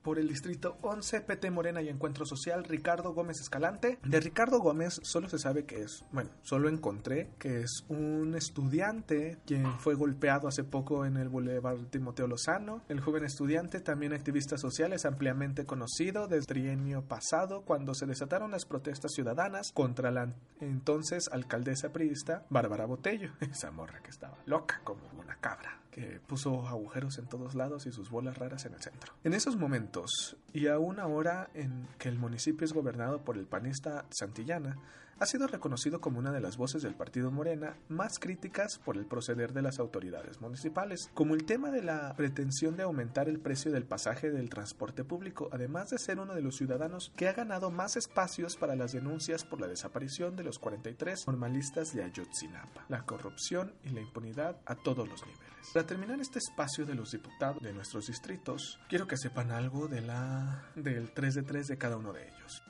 por 0.05 0.19
el 0.19 0.29
distrito 0.29 0.77
11, 0.83 1.23
PT 1.23 1.51
Morena 1.51 1.81
y 1.83 1.89
Encuentro 1.89 2.27
Social, 2.27 2.63
Ricardo 2.63 3.15
Gómez 3.15 3.41
Escalante. 3.41 3.99
De 4.05 4.21
Ricardo 4.21 4.61
Gómez 4.61 5.01
solo 5.03 5.29
se 5.29 5.39
sabe 5.39 5.65
que 5.65 5.81
es, 5.81 6.05
bueno, 6.13 6.31
solo 6.43 6.69
encontré 6.69 7.31
que 7.39 7.63
es 7.63 7.85
un 7.89 8.35
estudiante 8.37 9.39
quien 9.47 9.81
fue 9.81 9.95
golpeado 9.95 10.47
hace 10.47 10.63
poco 10.63 11.07
en 11.07 11.17
el 11.17 11.31
Boulevard 11.31 11.87
Timoteo 11.87 12.29
Lozano. 12.29 12.83
El 12.89 13.01
joven 13.01 13.25
estudiante, 13.25 13.81
también 13.81 14.13
activista 14.13 14.59
social, 14.59 14.93
es 14.93 15.07
ampliamente 15.07 15.65
conocido 15.65 16.29
desde 16.29 16.37
el 16.37 16.47
trienio 16.47 17.03
pasado 17.03 17.63
cuando 17.63 17.95
se 17.95 18.07
desataron 18.07 18.51
las 18.51 18.67
protestas 18.67 19.13
ciudadanas 19.13 19.73
contra 19.73 20.11
la 20.11 20.35
entonces 20.61 21.29
alcaldesa 21.33 21.93
priista 21.93 22.45
Bárbara 22.51 22.85
Botello, 22.85 23.31
esa 23.41 23.71
morra 23.71 24.01
que 24.03 24.11
estaba 24.11 24.37
loca 24.45 24.81
como 24.85 25.01
una 25.19 25.37
cabra 25.37 25.84
que 25.95 26.19
puso 26.27 26.67
agujeros 26.67 27.19
en 27.19 27.27
todos 27.27 27.55
lados 27.55 27.87
y 27.87 27.93
sus 27.93 28.11
bolas 28.11 28.37
raras 28.37 28.65
en 28.65 28.75
el 28.75 28.83
centro. 28.83 29.13
En 29.23 29.33
esos 29.33 29.57
momentos, 29.57 30.37
y 30.53 30.67
aún 30.67 30.99
ahora 30.99 31.51
en 31.55 31.87
que 31.99 32.09
el 32.09 32.19
municipio 32.19 32.65
es 32.65 32.73
gobernado 32.73 33.23
por 33.23 33.39
el 33.39 33.47
panista 33.47 34.05
Santillana, 34.11 34.77
ha 35.21 35.27
sido 35.27 35.47
reconocido 35.47 36.01
como 36.01 36.19
una 36.19 36.33
de 36.33 36.41
las 36.41 36.57
voces 36.57 36.83
del 36.83 36.97
partido 36.97 37.31
Morena 37.31 37.77
más 37.89 38.19
críticas 38.19 38.79
por 38.85 38.97
el 38.97 39.07
proceder 39.07 39.53
de 39.53 39.63
las 39.63 39.79
autoridades 39.79 40.41
municipales, 40.41 41.11
como 41.15 41.35
el 41.35 41.45
tema 41.45 41.71
de 41.71 41.83
la 41.83 42.13
pretensión 42.17 42.77
de 42.77 42.83
aumentar 42.83 43.29
el 43.29 43.39
precio 43.39 43.71
del 43.71 43.85
pasaje 43.85 44.33
del 44.33 44.51
transporte 44.51 45.05
público, 45.05 45.49
además 45.53 45.91
de 45.91 45.99
ser 45.99 46.19
uno 46.19 46.35
de 46.35 46.43
los 46.43 46.57
ciudadanos 46.57 47.13
que 47.15 47.29
ha 47.29 47.33
ganado 47.33 47.71
más 47.71 47.97
espacios 47.97 48.57
para 48.57 48.75
las 48.75 48.93
denuncias 48.93 49.45
por 49.45 49.61
la 49.61 49.69
desaparición 49.69 50.35
de 50.35 50.43
los 50.43 50.59
43 50.59 51.27
normalistas 51.29 51.95
de 51.95 52.03
Ayotzinapa, 52.03 52.85
la 52.89 53.07
corrupción 53.07 53.75
y 53.85 53.91
la 53.91 54.01
impunidad 54.01 54.57
a 54.67 54.75
todos 54.75 55.09
los 55.09 55.25
niveles. 55.25 55.55
Para 55.85 55.99
terminar 55.99 56.19
este 56.19 56.39
espacio 56.39 56.87
de 56.87 56.95
los 56.95 57.11
diputados 57.11 57.63
de 57.63 57.71
nuestros 57.75 58.07
distritos, 58.07 58.81
quiero 58.89 59.07
que 59.07 59.19
sepan 59.19 59.51
algo 59.51 59.87
de 59.87 60.01
la 60.01 60.73
del 60.75 61.13
3 61.13 61.35
de 61.35 61.43
3 61.43 61.67
de 61.67 61.77
cada 61.77 61.99
uno 61.99 62.11
de 62.11 62.27
ellos. 62.27 62.63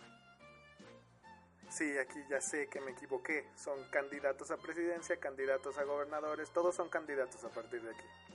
Sí, 1.68 1.96
aquí 1.96 2.18
ya 2.28 2.40
sé 2.40 2.66
que 2.66 2.80
me 2.80 2.90
equivoqué. 2.90 3.46
Son 3.54 3.78
candidatos 3.92 4.50
a 4.50 4.56
presidencia, 4.56 5.16
candidatos 5.18 5.78
a 5.78 5.84
gobernadores, 5.84 6.50
todos 6.50 6.74
son 6.74 6.88
candidatos 6.88 7.44
a 7.44 7.50
partir 7.50 7.82
de 7.82 7.90
aquí. 7.90 8.33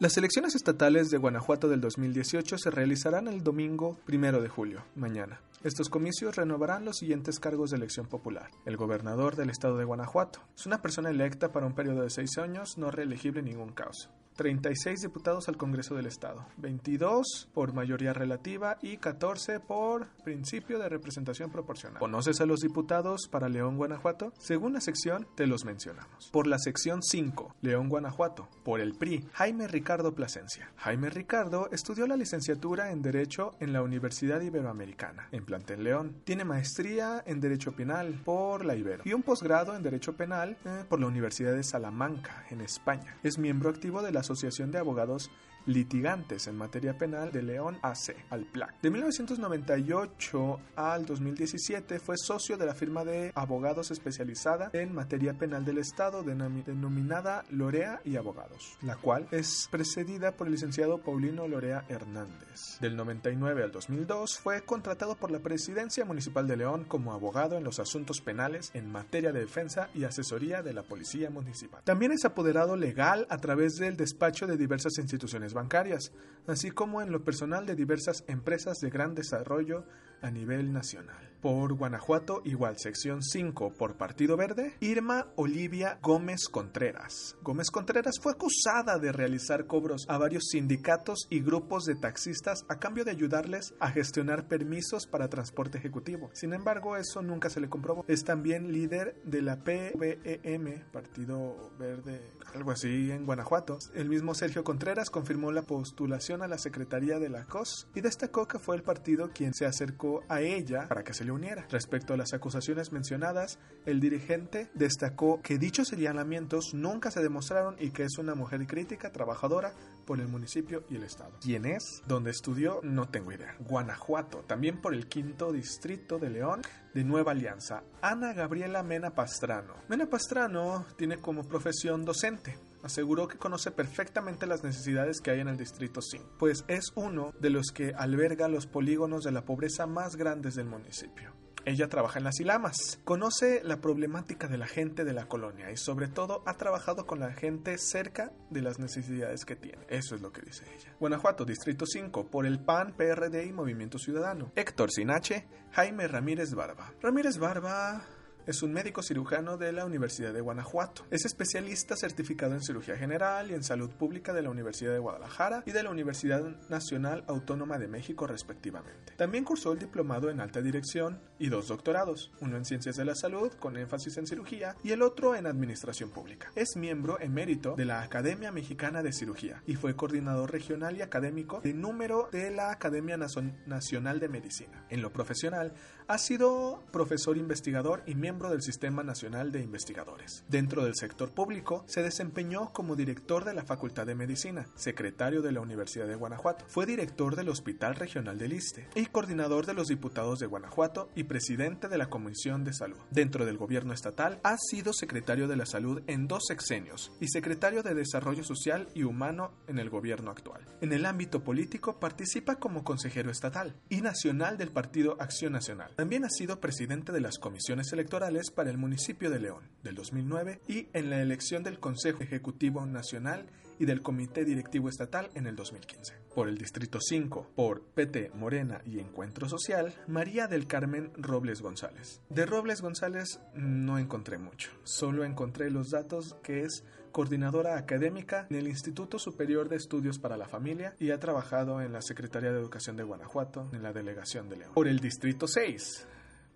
Las 0.00 0.18
elecciones 0.18 0.56
estatales 0.56 1.10
de 1.10 1.18
Guanajuato 1.18 1.68
del 1.68 1.80
2018 1.80 2.58
se 2.58 2.70
realizarán 2.72 3.28
el 3.28 3.44
domingo 3.44 3.96
1 4.08 4.40
de 4.40 4.48
julio, 4.48 4.84
mañana. 4.96 5.40
Estos 5.62 5.88
comicios 5.88 6.34
renovarán 6.34 6.84
los 6.84 6.98
siguientes 6.98 7.38
cargos 7.38 7.70
de 7.70 7.76
elección 7.76 8.06
popular. 8.06 8.50
El 8.66 8.76
gobernador 8.76 9.36
del 9.36 9.50
estado 9.50 9.76
de 9.76 9.84
Guanajuato 9.84 10.40
es 10.56 10.66
una 10.66 10.82
persona 10.82 11.10
electa 11.10 11.52
para 11.52 11.66
un 11.66 11.74
periodo 11.74 12.02
de 12.02 12.10
seis 12.10 12.36
años, 12.38 12.76
no 12.76 12.90
reelegible 12.90 13.38
en 13.38 13.46
ningún 13.46 13.72
caso. 13.72 14.10
36 14.36 15.00
diputados 15.00 15.48
al 15.48 15.56
Congreso 15.56 15.94
del 15.94 16.06
Estado, 16.06 16.44
22 16.56 17.50
por 17.54 17.72
mayoría 17.72 18.12
relativa 18.12 18.78
y 18.82 18.96
14 18.96 19.60
por 19.60 20.08
principio 20.24 20.80
de 20.80 20.88
representación 20.88 21.50
proporcional. 21.50 22.00
¿Conoces 22.00 22.40
a 22.40 22.46
los 22.46 22.58
diputados 22.58 23.28
para 23.30 23.48
León, 23.48 23.76
Guanajuato? 23.76 24.32
Según 24.38 24.72
la 24.72 24.80
sección, 24.80 25.28
te 25.36 25.46
los 25.46 25.64
mencionamos. 25.64 26.30
Por 26.32 26.48
la 26.48 26.58
sección 26.58 27.00
5, 27.00 27.54
León, 27.60 27.88
Guanajuato. 27.88 28.48
Por 28.64 28.80
el 28.80 28.94
PRI, 28.94 29.24
Jaime 29.34 29.68
Ricardo 29.68 29.83
Plasencia. 30.14 30.72
Jaime 30.76 31.10
Ricardo 31.10 31.68
estudió 31.70 32.06
la 32.06 32.16
licenciatura 32.16 32.90
en 32.90 33.02
Derecho 33.02 33.52
en 33.60 33.72
la 33.72 33.82
Universidad 33.82 34.40
Iberoamericana, 34.40 35.28
en 35.30 35.44
Plantel 35.44 35.84
León. 35.84 36.16
Tiene 36.24 36.44
maestría 36.44 37.22
en 37.26 37.40
Derecho 37.40 37.72
Penal 37.72 38.14
por 38.24 38.64
la 38.64 38.74
Ibero 38.74 39.02
y 39.04 39.12
un 39.12 39.22
posgrado 39.22 39.76
en 39.76 39.82
Derecho 39.82 40.16
Penal 40.16 40.56
eh, 40.64 40.84
por 40.88 41.00
la 41.00 41.06
Universidad 41.06 41.52
de 41.52 41.62
Salamanca, 41.62 42.46
en 42.50 42.62
España. 42.62 43.16
Es 43.22 43.38
miembro 43.38 43.68
activo 43.68 44.02
de 44.02 44.12
la 44.12 44.20
Asociación 44.20 44.70
de 44.70 44.78
Abogados 44.78 45.30
litigantes 45.66 46.46
en 46.46 46.56
materia 46.56 46.96
penal 46.98 47.32
de 47.32 47.42
León 47.42 47.78
AC, 47.82 48.16
al 48.30 48.44
PLAC. 48.44 48.80
De 48.82 48.90
1998 48.90 50.60
al 50.76 51.06
2017 51.06 51.98
fue 51.98 52.16
socio 52.16 52.56
de 52.56 52.66
la 52.66 52.74
firma 52.74 53.04
de 53.04 53.32
abogados 53.34 53.90
especializada 53.90 54.70
en 54.72 54.94
materia 54.94 55.34
penal 55.34 55.64
del 55.64 55.78
Estado 55.78 56.22
denominada 56.22 57.44
Lorea 57.50 58.00
y 58.04 58.16
Abogados, 58.16 58.76
la 58.82 58.96
cual 58.96 59.26
es 59.30 59.68
precedida 59.70 60.32
por 60.32 60.46
el 60.46 60.54
licenciado 60.54 60.98
Paulino 60.98 61.48
Lorea 61.48 61.84
Hernández. 61.88 62.78
Del 62.80 62.96
99 62.96 63.64
al 63.64 63.72
2002 63.72 64.38
fue 64.38 64.62
contratado 64.62 65.16
por 65.16 65.30
la 65.30 65.40
Presidencia 65.40 66.04
Municipal 66.04 66.46
de 66.46 66.56
León 66.56 66.84
como 66.84 67.12
abogado 67.12 67.56
en 67.56 67.64
los 67.64 67.78
asuntos 67.78 68.20
penales 68.20 68.70
en 68.74 68.90
materia 68.90 69.32
de 69.32 69.40
defensa 69.40 69.88
y 69.94 70.04
asesoría 70.04 70.62
de 70.62 70.72
la 70.72 70.82
Policía 70.82 71.30
Municipal. 71.30 71.82
También 71.84 72.12
es 72.12 72.24
apoderado 72.24 72.76
legal 72.76 73.26
a 73.30 73.38
través 73.38 73.76
del 73.76 73.96
despacho 73.96 74.46
de 74.46 74.56
diversas 74.56 74.98
instituciones 74.98 75.53
bancarias, 75.54 76.12
así 76.46 76.70
como 76.70 77.00
en 77.00 77.10
lo 77.10 77.24
personal 77.24 77.64
de 77.64 77.74
diversas 77.74 78.24
empresas 78.28 78.80
de 78.80 78.90
gran 78.90 79.14
desarrollo 79.14 79.86
a 80.20 80.30
nivel 80.30 80.72
nacional 80.72 81.33
por 81.44 81.74
Guanajuato, 81.74 82.40
igual 82.46 82.78
sección 82.78 83.22
5 83.22 83.74
por 83.74 83.98
Partido 83.98 84.34
Verde, 84.34 84.72
Irma 84.80 85.26
Olivia 85.36 85.98
Gómez 86.00 86.48
Contreras. 86.50 87.36
Gómez 87.42 87.70
Contreras 87.70 88.14
fue 88.18 88.32
acusada 88.32 88.98
de 88.98 89.12
realizar 89.12 89.66
cobros 89.66 90.06
a 90.08 90.16
varios 90.16 90.44
sindicatos 90.48 91.26
y 91.28 91.40
grupos 91.40 91.84
de 91.84 91.96
taxistas 91.96 92.64
a 92.70 92.78
cambio 92.78 93.04
de 93.04 93.10
ayudarles 93.10 93.74
a 93.78 93.90
gestionar 93.90 94.48
permisos 94.48 95.06
para 95.06 95.28
transporte 95.28 95.76
ejecutivo. 95.76 96.30
Sin 96.32 96.54
embargo, 96.54 96.96
eso 96.96 97.20
nunca 97.20 97.50
se 97.50 97.60
le 97.60 97.68
comprobó. 97.68 98.06
Es 98.08 98.24
también 98.24 98.72
líder 98.72 99.20
de 99.24 99.42
la 99.42 99.62
PVEM, 99.62 100.90
Partido 100.92 101.74
Verde, 101.78 102.22
algo 102.54 102.70
así 102.70 103.10
en 103.10 103.26
Guanajuato. 103.26 103.76
El 103.94 104.08
mismo 104.08 104.34
Sergio 104.34 104.64
Contreras 104.64 105.10
confirmó 105.10 105.52
la 105.52 105.60
postulación 105.60 106.40
a 106.40 106.48
la 106.48 106.56
Secretaría 106.56 107.18
de 107.18 107.28
la 107.28 107.44
COS 107.44 107.86
y 107.94 108.00
destacó 108.00 108.48
que 108.48 108.58
fue 108.58 108.76
el 108.76 108.82
partido 108.82 109.28
quien 109.34 109.52
se 109.52 109.66
acercó 109.66 110.22
a 110.30 110.40
ella 110.40 110.88
para 110.88 111.04
que 111.04 111.12
se 111.12 111.22
le 111.26 111.33
Respecto 111.70 112.14
a 112.14 112.16
las 112.16 112.32
acusaciones 112.32 112.92
mencionadas, 112.92 113.58
el 113.86 114.00
dirigente 114.00 114.70
destacó 114.74 115.40
que 115.42 115.58
dichos 115.58 115.88
señalamientos 115.88 116.74
nunca 116.74 117.10
se 117.10 117.22
demostraron 117.22 117.76
y 117.78 117.90
que 117.90 118.04
es 118.04 118.18
una 118.18 118.34
mujer 118.34 118.66
crítica, 118.66 119.10
trabajadora 119.10 119.74
por 120.06 120.20
el 120.20 120.28
municipio 120.28 120.84
y 120.90 120.96
el 120.96 121.02
estado. 121.02 121.32
¿Quién 121.40 121.64
es? 121.64 122.02
¿Dónde 122.06 122.30
estudió? 122.30 122.80
No 122.82 123.08
tengo 123.08 123.32
idea. 123.32 123.56
Guanajuato, 123.60 124.44
también 124.46 124.80
por 124.80 124.94
el 124.94 125.08
quinto 125.08 125.52
distrito 125.52 126.18
de 126.18 126.30
León 126.30 126.62
de 126.94 127.04
Nueva 127.04 127.32
Alianza. 127.32 127.82
Ana 128.00 128.32
Gabriela 128.32 128.82
Mena 128.82 129.10
Pastrano. 129.10 129.74
Mena 129.88 130.06
Pastrano 130.06 130.86
tiene 130.96 131.18
como 131.18 131.44
profesión 131.44 132.04
docente 132.04 132.56
aseguró 132.84 133.26
que 133.26 133.38
conoce 133.38 133.70
perfectamente 133.70 134.46
las 134.46 134.62
necesidades 134.62 135.20
que 135.20 135.30
hay 135.30 135.40
en 135.40 135.48
el 135.48 135.56
Distrito 135.56 136.02
5, 136.02 136.36
pues 136.38 136.64
es 136.68 136.92
uno 136.94 137.32
de 137.40 137.50
los 137.50 137.72
que 137.72 137.94
alberga 137.96 138.46
los 138.46 138.66
polígonos 138.66 139.24
de 139.24 139.32
la 139.32 139.44
pobreza 139.44 139.86
más 139.86 140.16
grandes 140.16 140.54
del 140.54 140.66
municipio. 140.66 141.32
Ella 141.66 141.88
trabaja 141.88 142.18
en 142.18 142.24
las 142.24 142.38
Ilamas, 142.40 143.00
conoce 143.04 143.62
la 143.64 143.80
problemática 143.80 144.48
de 144.48 144.58
la 144.58 144.66
gente 144.66 145.02
de 145.04 145.14
la 145.14 145.28
colonia 145.28 145.70
y 145.70 145.78
sobre 145.78 146.08
todo 146.08 146.42
ha 146.44 146.58
trabajado 146.58 147.06
con 147.06 147.20
la 147.20 147.32
gente 147.32 147.78
cerca 147.78 148.32
de 148.50 148.60
las 148.60 148.78
necesidades 148.78 149.46
que 149.46 149.56
tiene. 149.56 149.86
Eso 149.88 150.14
es 150.14 150.20
lo 150.20 150.30
que 150.30 150.42
dice 150.42 150.64
ella. 150.76 150.94
Guanajuato, 151.00 151.46
Distrito 151.46 151.86
5, 151.86 152.26
por 152.26 152.44
el 152.44 152.60
PAN, 152.60 152.94
PRD 152.94 153.46
y 153.46 153.52
Movimiento 153.54 153.98
Ciudadano. 153.98 154.52
Héctor 154.56 154.90
Sinache, 154.92 155.48
Jaime 155.72 156.06
Ramírez 156.06 156.52
Barba. 156.52 156.92
Ramírez 157.00 157.38
Barba 157.38 158.04
es 158.46 158.62
un 158.62 158.72
médico 158.72 159.02
cirujano 159.02 159.56
de 159.56 159.72
la 159.72 159.84
Universidad 159.84 160.32
de 160.32 160.40
Guanajuato. 160.40 161.04
Es 161.10 161.24
especialista 161.24 161.96
certificado 161.96 162.54
en 162.54 162.62
cirugía 162.62 162.96
general 162.96 163.50
y 163.50 163.54
en 163.54 163.62
salud 163.62 163.90
pública 163.90 164.32
de 164.32 164.42
la 164.42 164.50
Universidad 164.50 164.92
de 164.92 164.98
Guadalajara 164.98 165.62
y 165.66 165.72
de 165.72 165.82
la 165.82 165.90
Universidad 165.90 166.42
Nacional 166.68 167.24
Autónoma 167.26 167.78
de 167.78 167.88
México 167.88 168.26
respectivamente. 168.26 169.12
También 169.16 169.44
cursó 169.44 169.72
el 169.72 169.78
diplomado 169.78 170.30
en 170.30 170.40
alta 170.40 170.60
dirección 170.60 171.20
y 171.38 171.48
dos 171.48 171.68
doctorados, 171.68 172.32
uno 172.40 172.56
en 172.56 172.64
ciencias 172.64 172.96
de 172.96 173.04
la 173.04 173.14
salud 173.14 173.52
con 173.54 173.76
énfasis 173.76 174.16
en 174.18 174.26
cirugía 174.26 174.76
y 174.82 174.92
el 174.92 175.02
otro 175.02 175.34
en 175.34 175.46
administración 175.46 176.10
pública. 176.10 176.50
Es 176.54 176.76
miembro 176.76 177.18
emérito 177.20 177.74
de 177.76 177.84
la 177.84 178.02
Academia 178.02 178.52
Mexicana 178.52 179.02
de 179.02 179.12
Cirugía 179.12 179.62
y 179.66 179.76
fue 179.76 179.96
coordinador 179.96 180.52
regional 180.52 180.96
y 180.96 181.02
académico 181.02 181.60
de 181.62 181.72
número 181.72 182.28
de 182.30 182.50
la 182.50 182.70
Academia 182.70 183.16
Nacional 183.16 184.20
de 184.20 184.28
Medicina. 184.28 184.86
En 184.90 185.02
lo 185.02 185.12
profesional, 185.12 185.72
ha 186.06 186.18
sido 186.18 186.82
profesor 186.92 187.36
investigador 187.36 188.02
y 188.06 188.14
miembro 188.34 188.50
del 188.50 188.62
Sistema 188.62 189.04
Nacional 189.04 189.52
de 189.52 189.60
Investigadores. 189.60 190.44
Dentro 190.48 190.84
del 190.84 190.96
sector 190.96 191.30
público, 191.30 191.84
se 191.86 192.02
desempeñó 192.02 192.72
como 192.72 192.96
director 192.96 193.44
de 193.44 193.54
la 193.54 193.62
Facultad 193.62 194.06
de 194.06 194.16
Medicina, 194.16 194.66
secretario 194.74 195.40
de 195.40 195.52
la 195.52 195.60
Universidad 195.60 196.08
de 196.08 196.16
Guanajuato, 196.16 196.64
fue 196.66 196.84
director 196.84 197.36
del 197.36 197.48
Hospital 197.48 197.94
Regional 197.94 198.36
del 198.36 198.54
Iste 198.54 198.88
y 198.96 199.06
coordinador 199.06 199.66
de 199.66 199.74
los 199.74 199.86
diputados 199.86 200.40
de 200.40 200.46
Guanajuato 200.46 201.10
y 201.14 201.22
presidente 201.22 201.86
de 201.86 201.96
la 201.96 202.10
Comisión 202.10 202.64
de 202.64 202.72
Salud. 202.72 202.96
Dentro 203.12 203.46
del 203.46 203.56
gobierno 203.56 203.92
estatal, 203.92 204.40
ha 204.42 204.56
sido 204.58 204.92
secretario 204.92 205.46
de 205.46 205.54
la 205.54 205.66
Salud 205.66 206.02
en 206.08 206.26
dos 206.26 206.42
sexenios 206.48 207.12
y 207.20 207.28
secretario 207.28 207.84
de 207.84 207.94
Desarrollo 207.94 208.42
Social 208.42 208.88
y 208.96 209.04
Humano 209.04 209.52
en 209.68 209.78
el 209.78 209.90
gobierno 209.90 210.32
actual. 210.32 210.66
En 210.80 210.92
el 210.92 211.06
ámbito 211.06 211.44
político, 211.44 212.00
participa 212.00 212.56
como 212.56 212.82
consejero 212.82 213.30
estatal 213.30 213.76
y 213.88 214.00
nacional 214.00 214.58
del 214.58 214.72
Partido 214.72 215.16
Acción 215.20 215.52
Nacional. 215.52 215.92
También 215.94 216.24
ha 216.24 216.30
sido 216.30 216.58
presidente 216.58 217.12
de 217.12 217.20
las 217.20 217.38
comisiones 217.38 217.92
electorales 217.92 218.23
para 218.54 218.70
el 218.70 218.78
municipio 218.78 219.28
de 219.28 219.38
León 219.38 219.68
del 219.82 219.96
2009 219.96 220.62
y 220.66 220.88
en 220.94 221.10
la 221.10 221.20
elección 221.20 221.62
del 221.62 221.78
Consejo 221.78 222.22
Ejecutivo 222.22 222.86
Nacional 222.86 223.44
y 223.78 223.84
del 223.84 224.00
Comité 224.00 224.46
Directivo 224.46 224.88
Estatal 224.88 225.28
en 225.34 225.46
el 225.46 225.56
2015. 225.56 226.14
Por 226.34 226.48
el 226.48 226.56
Distrito 226.56 227.00
5, 227.02 227.50
por 227.54 227.82
PT 227.82 228.30
Morena 228.34 228.80
y 228.86 228.98
Encuentro 228.98 229.46
Social, 229.46 229.92
María 230.06 230.46
del 230.46 230.66
Carmen 230.66 231.12
Robles 231.18 231.60
González. 231.60 232.22
De 232.30 232.46
Robles 232.46 232.80
González 232.80 233.40
no 233.54 233.98
encontré 233.98 234.38
mucho, 234.38 234.70
solo 234.84 235.24
encontré 235.24 235.70
los 235.70 235.90
datos 235.90 236.34
que 236.42 236.62
es 236.62 236.82
coordinadora 237.12 237.76
académica 237.76 238.46
en 238.48 238.56
el 238.56 238.68
Instituto 238.68 239.18
Superior 239.18 239.68
de 239.68 239.76
Estudios 239.76 240.18
para 240.18 240.38
la 240.38 240.48
Familia 240.48 240.96
y 240.98 241.10
ha 241.10 241.20
trabajado 241.20 241.82
en 241.82 241.92
la 241.92 242.00
Secretaría 242.00 242.52
de 242.52 242.58
Educación 242.58 242.96
de 242.96 243.02
Guanajuato, 243.02 243.68
en 243.74 243.82
la 243.82 243.92
Delegación 243.92 244.48
de 244.48 244.56
León. 244.56 244.72
Por 244.72 244.88
el 244.88 244.98
Distrito 244.98 245.46
6, 245.46 246.06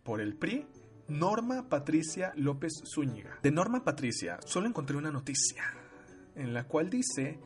por 0.03 0.23
el 0.23 0.35
PRI, 0.35 0.67
Norma 1.09 1.71
Patricia 1.71 2.33
López 2.37 2.83
Zúñiga. 2.85 3.39
De 3.43 3.51
Norma 3.51 3.83
Patricia 3.83 4.39
solo 4.45 4.67
encontré 4.67 4.97
una 4.97 5.11
noticia 5.11 5.65
en 6.37 6.53
la 6.53 6.65
cual 6.65 6.91
dice 6.91 7.39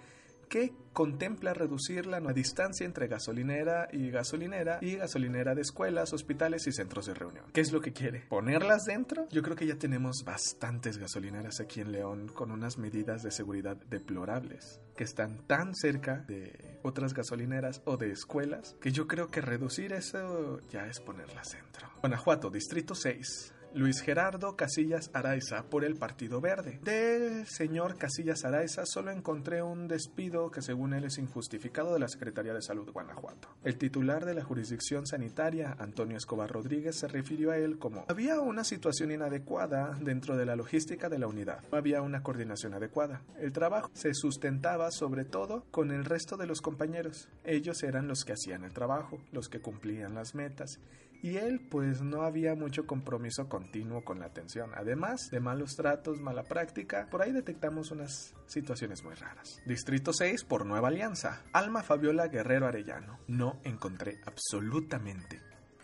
que 0.53 0.75
contempla 0.93 1.55
reducir 1.55 2.05
la 2.05 2.21
distancia 2.35 2.85
entre 2.85 3.09
gasolinera 3.09 3.89
y 3.91 4.11
gasolinera 4.11 4.81
y 4.83 4.97
gasolinera 4.97 5.55
de 5.55 5.63
escuelas, 5.63 6.13
hospitales 6.13 6.67
y 6.67 6.73
centros 6.73 7.07
de 7.07 7.15
reunión. 7.15 7.47
¿Qué 7.55 7.63
es 7.63 7.73
lo 7.73 7.81
que 7.81 7.95
quiere? 7.95 8.27
¿Ponerlas 8.29 8.85
dentro? 8.85 9.27
Yo 9.31 9.41
creo 9.41 9.57
que 9.57 9.67
ya 9.67 9.77
tenemos 9.77 10.25
bastantes 10.27 10.99
gasolineras 10.99 11.59
aquí 11.61 11.81
en 11.81 11.93
León 11.93 12.29
con 12.29 12.51
unas 12.51 12.77
medidas 12.77 13.23
de 13.23 13.31
seguridad 13.31 13.79
deplorables 13.89 14.79
que 14.95 15.05
están 15.05 15.39
tan 15.47 15.75
cerca 15.75 16.19
de 16.29 16.79
otras 16.83 17.15
gasolineras 17.15 17.81
o 17.87 17.97
de 17.97 18.11
escuelas 18.11 18.77
que 18.83 18.93
yo 18.93 19.07
creo 19.07 19.29
que 19.29 19.41
reducir 19.41 19.95
eso 19.95 20.61
ya 20.69 20.87
es 20.87 21.01
ponerlas 21.01 21.53
dentro. 21.53 21.89
Guanajuato, 22.03 22.51
Distrito 22.51 22.95
6 22.95 23.55
Luis 23.75 24.03
Gerardo 24.03 24.55
Casillas 24.55 25.11
Araiza 25.15 25.63
por 25.65 25.85
el 25.85 25.97
Partido 25.97 26.43
Verde. 26.43 26.79
Del 26.83 27.47
señor 27.47 27.97
Casillas 27.97 28.45
Araiza 28.45 28.85
solo 28.85 29.11
encontré 29.11 29.63
un 29.63 29.89
despido 29.89 30.51
que 30.51 30.61
según 30.61 30.93
él 30.93 31.05
es 31.05 31.17
injustificado 31.17 31.95
de 31.95 32.01
la 32.01 32.09
Secretaría 32.09 32.53
de 32.53 32.61
Salud 32.61 32.91
Guanajuato. 32.93 33.49
El 33.65 33.79
titular 33.79 34.27
de 34.27 34.35
la 34.35 34.45
jurisdicción 34.45 35.07
sanitaria, 35.07 35.75
Antonio 35.79 36.19
Escobar 36.19 36.51
Rodríguez, 36.51 36.99
se 36.99 37.09
refirió 37.09 37.51
a 37.51 37.57
él 37.57 37.79
como 37.79 38.05
había 38.09 38.41
una 38.41 38.63
situación 38.63 39.11
inadecuada 39.11 39.99
dentro 40.03 40.37
de 40.37 40.45
la 40.45 40.55
logística 40.55 41.09
de 41.09 41.19
la 41.19 41.29
unidad. 41.29 41.65
No 41.73 41.79
había 41.79 42.03
una 42.03 42.23
coordinación 42.23 42.75
adecuada. 42.75 43.23
El 43.39 43.53
trabajo 43.53 43.91
se 43.95 44.13
sustentaba 44.13 44.91
sobre 44.91 45.25
todo 45.25 45.65
con 45.71 45.93
el 45.93 46.05
resto 46.05 46.37
de 46.37 46.47
los 46.47 46.61
compañeros. 46.61 47.31
Ellos 47.45 47.83
eran 47.83 48.07
los 48.07 48.25
que 48.25 48.35
hacían 48.35 48.65
el 48.65 48.75
trabajo, 48.75 49.19
los 49.33 49.49
que 49.49 49.61
cumplían 49.61 50.15
las 50.15 50.35
metas 50.35 50.79
y 51.23 51.37
él 51.37 51.61
pues 51.71 52.03
no 52.03 52.23
había 52.23 52.55
mucho 52.55 52.87
compromiso 52.87 53.49
continuo 53.49 54.05
con 54.05 54.19
la 54.19 54.27
atención. 54.27 54.73
Además 54.75 55.31
de 55.31 55.41
malos 55.41 55.77
tratos, 55.77 56.21
mala 56.21 56.43
práctica, 56.43 57.07
por 57.11 57.23
ahí 57.23 57.33
detectamos 57.33 57.93
unas 57.93 58.35
situaciones 58.47 59.05
muy 59.05 59.15
raras. 59.15 59.63
Distrito 59.65 60.13
6 60.13 60.45
por 60.45 60.67
Nueva 60.67 60.89
Alianza. 60.89 61.43
Alma 61.53 61.83
Fabiola 61.83 62.27
Guerrero 62.27 62.67
Arellano. 62.67 63.21
No 63.29 63.61
encontré 63.65 64.21
absolutamente 64.27 65.41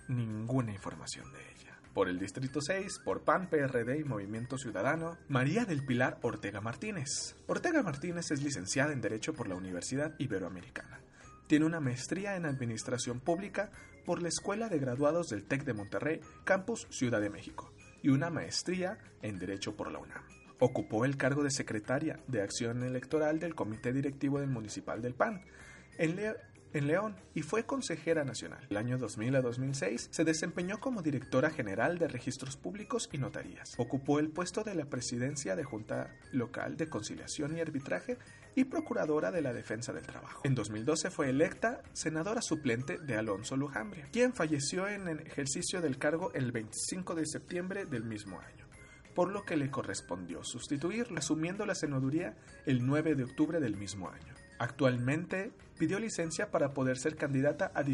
ninguna 0.09 0.73
información 0.73 1.33
de 1.33 1.39
ella. 1.39 1.79
Por 1.95 2.09
el 2.09 2.19
Distrito 2.19 2.61
6, 2.61 3.01
por 3.05 3.23
PAN, 3.23 3.49
PRD 3.49 3.99
y 4.01 4.05
Movimiento 4.05 4.59
Ciudadano, 4.59 5.17
María 5.29 5.65
del 5.65 5.85
Pilar 5.85 6.19
Ortega 6.23 6.61
Martínez. 6.61 7.37
Ortega 7.47 7.83
Martínez 7.83 8.31
es 8.31 8.43
licenciada 8.43 8.93
en 8.93 9.01
Derecho 9.01 9.35
por 9.35 9.49
la 9.49 9.55
Universidad 9.55 10.15
Iberoamericana. 10.19 11.01
Tiene 11.49 11.65
una 11.65 11.81
maestría 11.81 12.37
en 12.37 12.45
Administración 12.45 13.21
Pública 13.21 13.71
por 14.05 14.21
la 14.21 14.29
Escuela 14.29 14.69
de 14.69 14.79
Graduados 14.79 15.31
del 15.31 15.45
TEC 15.45 15.65
de 15.65 15.73
Monterrey, 15.73 16.21
Campus 16.45 16.87
Ciudad 16.91 17.23
de 17.23 17.31
México, 17.31 17.73
y 18.03 18.11
una 18.11 18.29
maestría 18.29 18.99
en 19.23 19.39
Derecho 19.39 19.75
por 19.75 19.91
la 19.91 19.99
UNAM. 19.99 20.23
Ocupó 20.61 21.07
el 21.07 21.17
cargo 21.17 21.43
de 21.43 21.51
secretaria 21.51 22.21
de 22.27 22.43
Acción 22.43 22.83
Electoral 22.83 23.41
del 23.41 23.55
Comité 23.55 23.95
Directivo 23.95 24.41
del 24.41 24.51
Municipal 24.51 25.01
del 25.01 25.15
PAN. 25.15 25.41
En, 25.97 26.21
en 26.73 26.87
León 26.87 27.17
y 27.35 27.43
fue 27.43 27.65
consejera 27.65 28.25
nacional. 28.25 28.67
El 28.71 28.77
año 28.77 28.99
2000 28.99 29.37
a 29.37 29.43
2006 29.43 30.09
se 30.11 30.25
desempeñó 30.25 30.81
como 30.81 31.03
directora 31.03 31.51
general 31.51 31.99
de 31.99 32.09
registros 32.09 32.57
públicos 32.57 33.09
y 33.13 33.19
notarías. 33.19 33.75
Ocupó 33.79 34.19
el 34.19 34.31
puesto 34.31 34.65
de 34.65 34.75
la 34.75 34.87
presidencia 34.87 35.57
de 35.57 35.65
Junta 35.65 36.15
Local 36.33 36.77
de 36.77 36.89
Conciliación 36.89 37.57
y 37.57 37.61
Arbitraje 37.61 38.19
y 38.55 38.65
procuradora 38.65 39.31
de 39.31 39.43
la 39.43 39.53
defensa 39.53 39.93
del 39.93 40.07
trabajo. 40.07 40.41
En 40.45 40.55
2012 40.55 41.11
fue 41.11 41.31
electa 41.31 41.83
senadora 41.93 42.43
suplente 42.43 42.99
de 42.99 43.17
Alonso 43.17 43.57
Lujambria, 43.57 44.09
quien 44.13 44.35
falleció 44.35 44.89
en 44.89 45.09
el 45.09 45.21
ejercicio 45.21 45.81
del 45.81 45.99
cargo 45.99 46.33
el 46.35 46.53
25 46.53 47.15
de 47.15 47.27
septiembre 47.27 47.87
del 47.87 48.05
mismo 48.05 48.41
año 48.41 48.69
por 49.15 49.33
lo 49.33 49.45
que 49.45 49.57
le 49.57 49.69
correspondió 49.69 50.45
sustituirlo, 50.45 51.19
asumiendo 51.19 51.67
la 51.67 51.75
senaduría 51.75 52.37
el 52.67 52.87
9 52.87 53.17
de 53.17 53.25
octubre 53.25 53.59
del 53.59 53.77
mismo 53.77 54.09
año. 54.09 54.38
Actualmente 54.59 55.53
pidió 55.79 56.01
licencia 56.01 56.51
para 56.51 56.75
poder 56.75 56.99
ser 56.99 57.17
candidata 57.17 57.71
a 57.75 57.85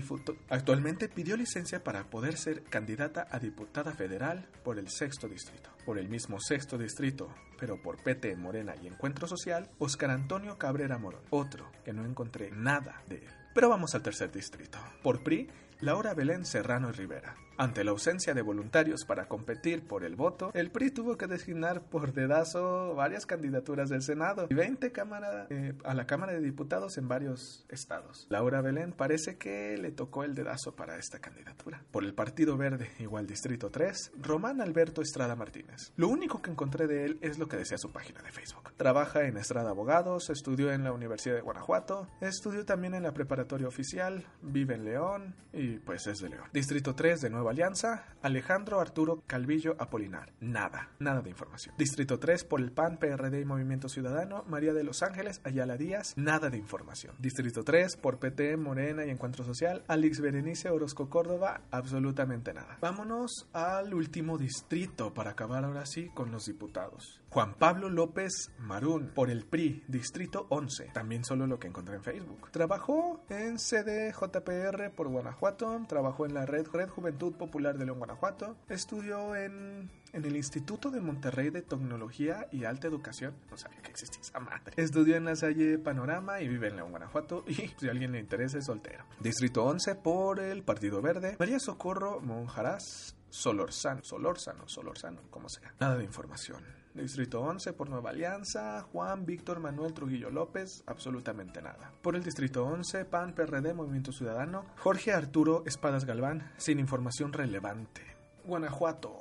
Actualmente 0.48 1.08
pidió 1.08 1.36
licencia 1.36 1.84
para 1.84 2.04
poder 2.04 2.36
ser 2.36 2.62
candidata 2.62 3.28
a 3.30 3.38
diputada 3.38 3.92
federal 3.92 4.48
por 4.64 4.78
el 4.78 4.88
sexto 4.88 5.28
distrito. 5.28 5.70
Por 5.84 5.98
el 5.98 6.08
mismo 6.08 6.40
sexto 6.40 6.78
distrito, 6.78 7.28
pero 7.60 7.80
por 7.80 8.02
PT, 8.02 8.36
Morena 8.36 8.74
y 8.82 8.86
Encuentro 8.86 9.26
Social, 9.26 9.70
Oscar 9.78 10.10
Antonio 10.10 10.56
Cabrera 10.56 10.98
Morón. 10.98 11.22
Otro 11.30 11.70
que 11.84 11.92
no 11.92 12.04
encontré 12.04 12.50
nada 12.50 13.02
de 13.08 13.16
él. 13.16 13.30
Pero 13.54 13.68
vamos 13.68 13.94
al 13.94 14.02
tercer 14.02 14.32
distrito. 14.32 14.78
Por 15.02 15.22
PRI, 15.22 15.48
Laura 15.80 16.14
Belén 16.14 16.44
Serrano 16.44 16.88
y 16.88 16.92
Rivera. 16.92 17.36
Ante 17.56 17.84
la 17.84 17.92
ausencia 17.92 18.34
de 18.34 18.42
voluntarios 18.42 19.04
para 19.04 19.28
competir 19.28 19.86
por 19.86 20.04
el 20.04 20.16
voto, 20.16 20.50
el 20.54 20.70
PRI 20.70 20.90
tuvo 20.90 21.16
que 21.16 21.28
designar 21.28 21.82
por 21.82 22.12
dedazo 22.12 22.94
varias 22.94 23.26
candidaturas 23.26 23.88
del 23.88 24.02
Senado 24.02 24.48
y 24.50 24.54
20 24.54 24.90
cámara, 24.90 25.46
eh, 25.50 25.74
a 25.84 25.94
la 25.94 26.06
Cámara 26.06 26.32
de 26.32 26.40
Diputados 26.40 26.98
en 26.98 27.06
varios 27.06 27.64
estados. 27.68 28.26
Laura 28.28 28.60
Belén 28.60 28.92
parece 28.92 29.36
que 29.36 29.76
le 29.78 29.92
tocó 29.92 30.24
el 30.24 30.34
dedazo 30.34 30.74
para 30.74 30.96
esta 30.96 31.20
candidatura. 31.20 31.84
Por 31.92 32.04
el 32.04 32.14
Partido 32.14 32.56
Verde, 32.56 32.90
igual 32.98 33.26
Distrito 33.26 33.70
3, 33.70 34.12
Román 34.20 34.60
Alberto 34.60 35.00
Estrada 35.00 35.36
Martínez. 35.36 35.92
Lo 35.96 36.08
único 36.08 36.42
que 36.42 36.50
encontré 36.50 36.88
de 36.88 37.04
él 37.04 37.18
es 37.20 37.38
lo 37.38 37.46
que 37.46 37.56
decía 37.56 37.78
su 37.78 37.92
página 37.92 38.20
de 38.22 38.32
Facebook. 38.32 38.72
Trabaja 38.76 39.26
en 39.26 39.36
Estrada 39.36 39.70
Abogados, 39.70 40.28
estudió 40.30 40.72
en 40.72 40.82
la 40.82 40.92
Universidad 40.92 41.36
de 41.36 41.40
Guanajuato, 41.40 42.08
estudió 42.20 42.64
también 42.64 42.94
en 42.94 43.04
la 43.04 43.14
preparatoria 43.14 43.68
oficial, 43.68 44.26
vive 44.42 44.74
en 44.74 44.84
León 44.84 45.36
y 45.52 45.78
pues 45.78 46.06
es 46.08 46.18
de 46.18 46.30
León. 46.30 46.48
Distrito 46.52 46.94
3 46.94 47.20
de 47.20 47.30
nuevo 47.30 47.43
Alianza, 47.48 48.04
Alejandro 48.22 48.80
Arturo 48.80 49.22
Calvillo 49.26 49.76
Apolinar. 49.78 50.32
Nada, 50.40 50.90
nada 50.98 51.20
de 51.22 51.30
información. 51.30 51.74
Distrito 51.78 52.18
3 52.18 52.44
por 52.44 52.60
el 52.60 52.72
PAN, 52.72 52.98
PRD 52.98 53.40
y 53.40 53.44
Movimiento 53.44 53.88
Ciudadano, 53.88 54.44
María 54.48 54.72
de 54.72 54.84
los 54.84 55.02
Ángeles, 55.02 55.40
Ayala 55.44 55.76
Díaz. 55.76 56.14
Nada 56.16 56.50
de 56.50 56.58
información. 56.58 57.14
Distrito 57.18 57.64
3 57.64 57.96
por 57.96 58.18
PT, 58.18 58.56
Morena 58.56 59.04
y 59.04 59.10
Encuentro 59.10 59.44
Social, 59.44 59.84
Alex 59.88 60.20
Berenice 60.20 60.70
Orozco 60.70 61.08
Córdoba. 61.08 61.62
Absolutamente 61.70 62.54
nada. 62.54 62.78
Vámonos 62.80 63.48
al 63.52 63.94
último 63.94 64.38
distrito 64.38 65.12
para 65.14 65.30
acabar 65.30 65.64
ahora 65.64 65.86
sí 65.86 66.10
con 66.14 66.30
los 66.30 66.46
diputados. 66.46 67.20
Juan 67.34 67.54
Pablo 67.54 67.90
López 67.90 68.52
Marún 68.60 69.10
por 69.12 69.28
el 69.28 69.44
PRI, 69.44 69.82
Distrito 69.88 70.46
11. 70.50 70.90
También 70.94 71.24
solo 71.24 71.48
lo 71.48 71.58
que 71.58 71.66
encontré 71.66 71.96
en 71.96 72.04
Facebook. 72.04 72.48
Trabajó 72.52 73.24
en 73.28 73.56
CDJPR 73.56 74.92
por 74.94 75.08
Guanajuato, 75.08 75.84
trabajó 75.88 76.26
en 76.26 76.34
la 76.34 76.46
Red, 76.46 76.68
Red 76.72 76.90
Juventud 76.90 77.34
Popular 77.34 77.76
de 77.76 77.86
León, 77.86 77.98
Guanajuato. 77.98 78.56
Estudió 78.68 79.34
en, 79.34 79.90
en 80.12 80.24
el 80.24 80.36
Instituto 80.36 80.92
de 80.92 81.00
Monterrey 81.00 81.50
de 81.50 81.62
Tecnología 81.62 82.46
y 82.52 82.66
Alta 82.66 82.86
Educación. 82.86 83.34
No 83.50 83.56
sabía 83.56 83.82
que 83.82 83.90
existía 83.90 84.20
esa 84.20 84.38
madre. 84.38 84.72
Estudió 84.76 85.16
en 85.16 85.24
la 85.24 85.34
Salle 85.34 85.76
Panorama 85.78 86.40
y 86.40 86.46
vive 86.46 86.68
en 86.68 86.76
León, 86.76 86.90
Guanajuato. 86.92 87.44
Y 87.48 87.54
si 87.78 87.88
a 87.88 87.90
alguien 87.90 88.12
le 88.12 88.20
interesa, 88.20 88.58
es 88.58 88.66
soltero. 88.66 89.06
Distrito 89.18 89.64
11 89.64 89.96
por 89.96 90.38
el 90.38 90.62
Partido 90.62 91.02
Verde. 91.02 91.34
María 91.40 91.58
Socorro 91.58 92.20
Monjarás 92.20 93.16
Solorzano, 93.34 94.04
Solorzano, 94.04 94.68
Solorzano, 94.68 95.22
como 95.28 95.48
sea. 95.48 95.74
Nada 95.80 95.96
de 95.96 96.04
información. 96.04 96.62
Distrito 96.94 97.40
11 97.40 97.72
por 97.72 97.90
Nueva 97.90 98.10
Alianza, 98.10 98.82
Juan 98.92 99.26
Víctor 99.26 99.58
Manuel 99.58 99.92
Trujillo 99.92 100.30
López, 100.30 100.84
absolutamente 100.86 101.60
nada. 101.60 101.92
Por 102.00 102.14
el 102.14 102.22
Distrito 102.22 102.64
11, 102.64 103.04
PAN, 103.06 103.34
PRD, 103.34 103.74
Movimiento 103.74 104.12
Ciudadano, 104.12 104.66
Jorge 104.78 105.12
Arturo 105.12 105.64
Espadas 105.66 106.04
Galván, 106.04 106.52
sin 106.58 106.78
información 106.78 107.32
relevante. 107.32 108.02
Guanajuato, 108.44 109.18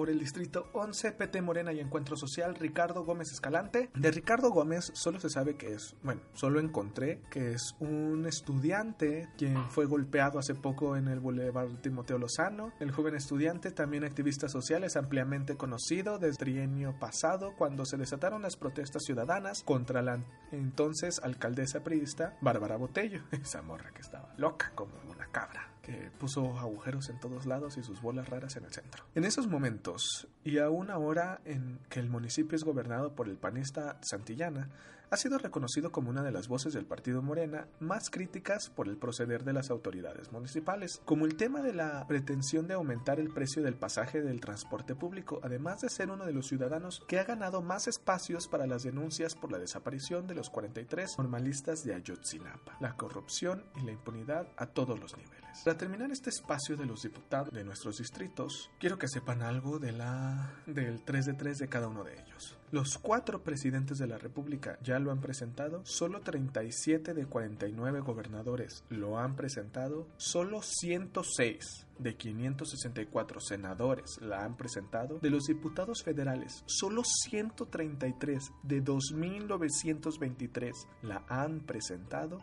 por 0.00 0.08
el 0.08 0.18
distrito 0.18 0.70
11, 0.72 1.12
PT 1.12 1.42
Morena 1.42 1.74
y 1.74 1.78
Encuentro 1.78 2.16
Social, 2.16 2.54
Ricardo 2.54 3.04
Gómez 3.04 3.32
Escalante. 3.32 3.90
De 3.94 4.10
Ricardo 4.10 4.48
Gómez 4.50 4.92
solo 4.94 5.20
se 5.20 5.28
sabe 5.28 5.56
que 5.56 5.74
es, 5.74 5.94
bueno, 6.02 6.22
solo 6.32 6.58
encontré 6.58 7.20
que 7.30 7.52
es 7.52 7.76
un 7.80 8.24
estudiante 8.24 9.28
quien 9.36 9.68
fue 9.68 9.84
golpeado 9.84 10.38
hace 10.38 10.54
poco 10.54 10.96
en 10.96 11.06
el 11.06 11.20
Boulevard 11.20 11.82
Timoteo 11.82 12.16
Lozano. 12.16 12.72
El 12.80 12.92
joven 12.92 13.14
estudiante, 13.14 13.72
también 13.72 14.04
activista 14.04 14.48
social, 14.48 14.84
es 14.84 14.96
ampliamente 14.96 15.58
conocido 15.58 16.14
desde 16.14 16.28
el 16.28 16.38
trienio 16.38 16.98
pasado 16.98 17.52
cuando 17.58 17.84
se 17.84 17.98
desataron 17.98 18.40
las 18.40 18.56
protestas 18.56 19.02
ciudadanas 19.04 19.62
contra 19.64 20.00
la 20.00 20.18
entonces 20.50 21.20
alcaldesa 21.22 21.84
priista 21.84 22.38
Bárbara 22.40 22.76
Botello, 22.76 23.20
esa 23.32 23.60
morra 23.60 23.90
que 23.92 24.00
estaba 24.00 24.32
loca 24.38 24.72
como 24.74 24.94
una 25.10 25.26
cabra 25.26 25.69
que 25.82 26.10
puso 26.18 26.58
agujeros 26.58 27.08
en 27.08 27.18
todos 27.20 27.46
lados 27.46 27.76
y 27.76 27.82
sus 27.82 28.00
bolas 28.00 28.28
raras 28.28 28.56
en 28.56 28.64
el 28.64 28.72
centro. 28.72 29.04
En 29.14 29.24
esos 29.24 29.46
momentos, 29.46 30.28
y 30.44 30.58
a 30.58 30.70
una 30.70 30.98
hora 30.98 31.40
en 31.44 31.78
que 31.88 32.00
el 32.00 32.08
municipio 32.08 32.56
es 32.56 32.64
gobernado 32.64 33.14
por 33.14 33.28
el 33.28 33.36
panista 33.36 33.98
Santillana, 34.02 34.70
ha 35.10 35.16
sido 35.16 35.38
reconocido 35.38 35.90
como 35.90 36.10
una 36.10 36.22
de 36.22 36.30
las 36.30 36.46
voces 36.46 36.72
del 36.72 36.86
partido 36.86 37.20
Morena 37.20 37.66
más 37.80 38.10
críticas 38.10 38.70
por 38.70 38.86
el 38.88 38.96
proceder 38.96 39.42
de 39.42 39.52
las 39.52 39.70
autoridades 39.70 40.30
municipales, 40.30 41.02
como 41.04 41.26
el 41.26 41.36
tema 41.36 41.62
de 41.62 41.72
la 41.72 42.06
pretensión 42.06 42.68
de 42.68 42.74
aumentar 42.74 43.18
el 43.18 43.32
precio 43.32 43.62
del 43.62 43.74
pasaje 43.74 44.22
del 44.22 44.40
transporte 44.40 44.94
público, 44.94 45.40
además 45.42 45.80
de 45.80 45.88
ser 45.88 46.10
uno 46.10 46.26
de 46.26 46.32
los 46.32 46.46
ciudadanos 46.46 47.02
que 47.08 47.18
ha 47.18 47.24
ganado 47.24 47.60
más 47.60 47.88
espacios 47.88 48.46
para 48.46 48.68
las 48.68 48.84
denuncias 48.84 49.34
por 49.34 49.50
la 49.50 49.58
desaparición 49.58 50.28
de 50.28 50.36
los 50.36 50.48
43 50.48 51.18
normalistas 51.18 51.82
de 51.82 51.94
Ayotzinapa, 51.94 52.76
la 52.80 52.94
corrupción 52.96 53.64
y 53.76 53.84
la 53.84 53.92
impunidad 53.92 54.46
a 54.56 54.66
todos 54.66 54.98
los 55.00 55.16
niveles. 55.16 55.49
Para 55.64 55.76
terminar 55.76 56.10
este 56.10 56.30
espacio 56.30 56.76
de 56.76 56.86
los 56.86 57.02
diputados 57.02 57.52
de 57.52 57.64
nuestros 57.64 57.98
distritos, 57.98 58.70
quiero 58.78 58.98
que 58.98 59.08
sepan 59.08 59.42
algo 59.42 59.78
de 59.78 59.92
la 59.92 60.54
del 60.66 61.02
3 61.02 61.26
de 61.26 61.34
3 61.34 61.58
de 61.58 61.68
cada 61.68 61.88
uno 61.88 62.04
de 62.04 62.14
ellos. 62.14 62.56
Los 62.72 62.98
cuatro 62.98 63.42
presidentes 63.42 63.98
de 63.98 64.06
la 64.06 64.16
República 64.16 64.78
ya 64.82 65.00
lo 65.00 65.10
han 65.10 65.20
presentado, 65.20 65.82
solo 65.84 66.20
37 66.20 67.14
de 67.14 67.26
49 67.26 68.00
gobernadores 68.00 68.84
lo 68.90 69.18
han 69.18 69.34
presentado, 69.34 70.06
solo 70.16 70.62
106 70.62 71.86
de 71.98 72.16
564 72.16 73.40
senadores 73.40 74.18
la 74.20 74.44
han 74.44 74.56
presentado, 74.56 75.18
de 75.18 75.30
los 75.30 75.46
diputados 75.46 76.04
federales, 76.04 76.62
solo 76.66 77.02
133 77.04 78.52
de 78.62 78.84
2.923 78.84 80.72
la 81.02 81.24
han 81.28 81.60
presentado, 81.60 82.38